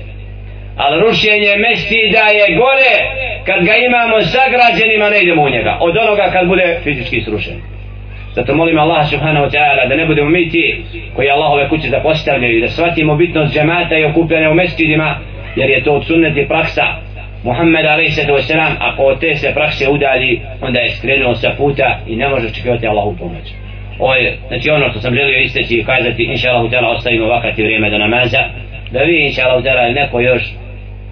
ali 0.78 1.02
rušenje 1.02 1.52
da 2.16 2.26
je 2.40 2.46
gore 2.62 2.96
kad 3.48 3.60
ga 3.68 3.74
imamo 3.88 4.16
sagrađenima 4.22 5.10
ne 5.10 5.20
idemo 5.22 5.44
u 5.44 5.50
njega. 5.50 5.78
Od 5.82 5.98
onoga 5.98 6.26
kad 6.34 6.48
bude 6.48 6.80
fizički 6.84 7.22
srušen. 7.22 7.58
Zato 8.36 8.56
molim 8.56 8.80
Allah 8.80 9.10
subhanahu 9.10 9.46
wa 9.46 9.52
ta'ala 9.56 9.90
da 9.90 9.96
ne 9.96 10.06
budemo 10.06 10.30
mi 10.30 10.50
ti 10.50 10.84
koji 11.16 11.30
Allahove 11.30 11.70
kuće 11.70 11.88
zapostavljaju 11.90 12.62
da 12.62 12.68
shvatimo 12.68 13.16
bitnost 13.16 13.54
džemata 13.54 13.98
i 13.98 14.06
okupljanja 14.06 14.50
u 14.50 14.54
mestidima 14.54 15.20
jer 15.56 15.70
je 15.70 15.84
to 15.84 15.92
od 15.94 16.06
sunneti 16.06 16.48
praksa. 16.48 16.86
Muhammed 17.44 17.86
a.s. 17.86 18.52
ako 18.80 19.04
od 19.04 19.20
te 19.20 19.36
se 19.36 19.54
prakse 19.54 19.90
udalji 19.90 20.42
onda 20.62 20.80
je 20.80 20.92
skrenuo 20.92 21.36
sa 21.36 21.50
puta 21.58 22.00
i 22.08 22.16
ne 22.16 22.28
može 22.28 22.48
očekivati 22.48 22.88
Allahu 22.88 23.16
pomoć. 23.20 23.46
Ovo 24.00 24.14
je 24.16 24.38
znači 24.48 24.70
ono 24.70 24.90
što 24.90 25.00
sam 25.00 25.16
želio 25.16 25.40
isteći 25.40 25.76
i 25.76 25.84
kazati 25.84 26.24
inša 26.24 26.50
Allah 26.50 26.96
ostavimo 26.96 27.28
vakati 27.28 27.64
vrijeme 27.64 27.90
do 27.90 27.98
namaza 27.98 28.44
da 28.92 29.00
vi 29.00 29.26
inša 29.26 29.42
Allah 29.42 29.64
neko 29.94 30.20
još 30.20 30.44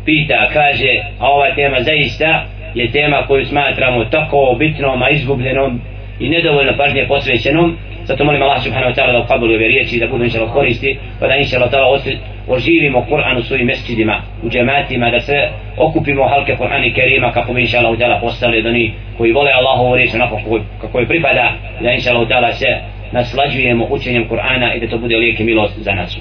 pita 0.05 0.49
kaže 0.53 0.91
a 1.19 1.29
ova 1.29 1.55
tema 1.55 1.77
zaista 1.81 2.45
je 2.75 2.91
tema 2.91 3.23
koju 3.27 3.45
smatramo 3.45 4.05
tako 4.05 4.55
bitnom 4.59 5.01
a 5.01 5.09
izgubljenom 5.09 5.81
i 6.19 6.29
nedovoljno 6.29 6.73
pažnje 6.77 7.05
posvećenom 7.07 7.77
zato 8.03 8.25
molim 8.25 8.41
Allah 8.41 8.63
subhanahu 8.63 8.91
wa 8.91 8.95
ta'ala 8.95 9.11
da 9.11 9.19
ukabili 9.19 9.55
ove 9.55 9.67
riječi 9.67 9.99
da 9.99 10.07
budu 10.07 10.23
inšalav 10.23 10.49
koristi 10.53 10.97
pa 11.19 11.27
da 11.27 11.35
inšalav 11.35 11.69
ta'ala 11.69 12.17
oživimo 12.47 13.05
Kur'an 13.09 13.37
u 13.37 13.43
svojim 13.43 13.65
mesčidima, 13.65 14.21
u 14.43 14.49
džematima, 14.49 15.11
da 15.11 15.19
se 15.19 15.33
okupimo 15.77 16.27
halke 16.27 16.55
Kur'ana 16.55 16.87
i 16.87 16.93
Kerima 16.93 17.31
kako 17.31 17.53
bi 17.53 17.61
inšalav 17.61 17.95
ta'ala 17.95 18.21
postali 18.21 18.59
od 18.59 18.65
oni 18.65 18.93
koji 19.17 19.31
vole 19.31 19.51
Allahovu 19.51 19.95
riječ 19.95 20.13
onako 20.13 20.39
kako, 20.81 20.99
je 20.99 21.07
pripada, 21.07 21.53
da 21.81 21.91
inšalav 21.91 22.25
ta'ala 22.25 22.51
se 22.51 22.67
naslađujemo 23.11 23.87
učenjem 23.89 24.29
Kur'ana 24.29 24.75
i 24.75 24.79
da 24.79 24.87
to 24.87 24.97
bude 24.97 25.17
lijek 25.17 25.39
i 25.39 25.43
milost 25.43 25.79
za 25.79 25.91
nas. 25.91 26.17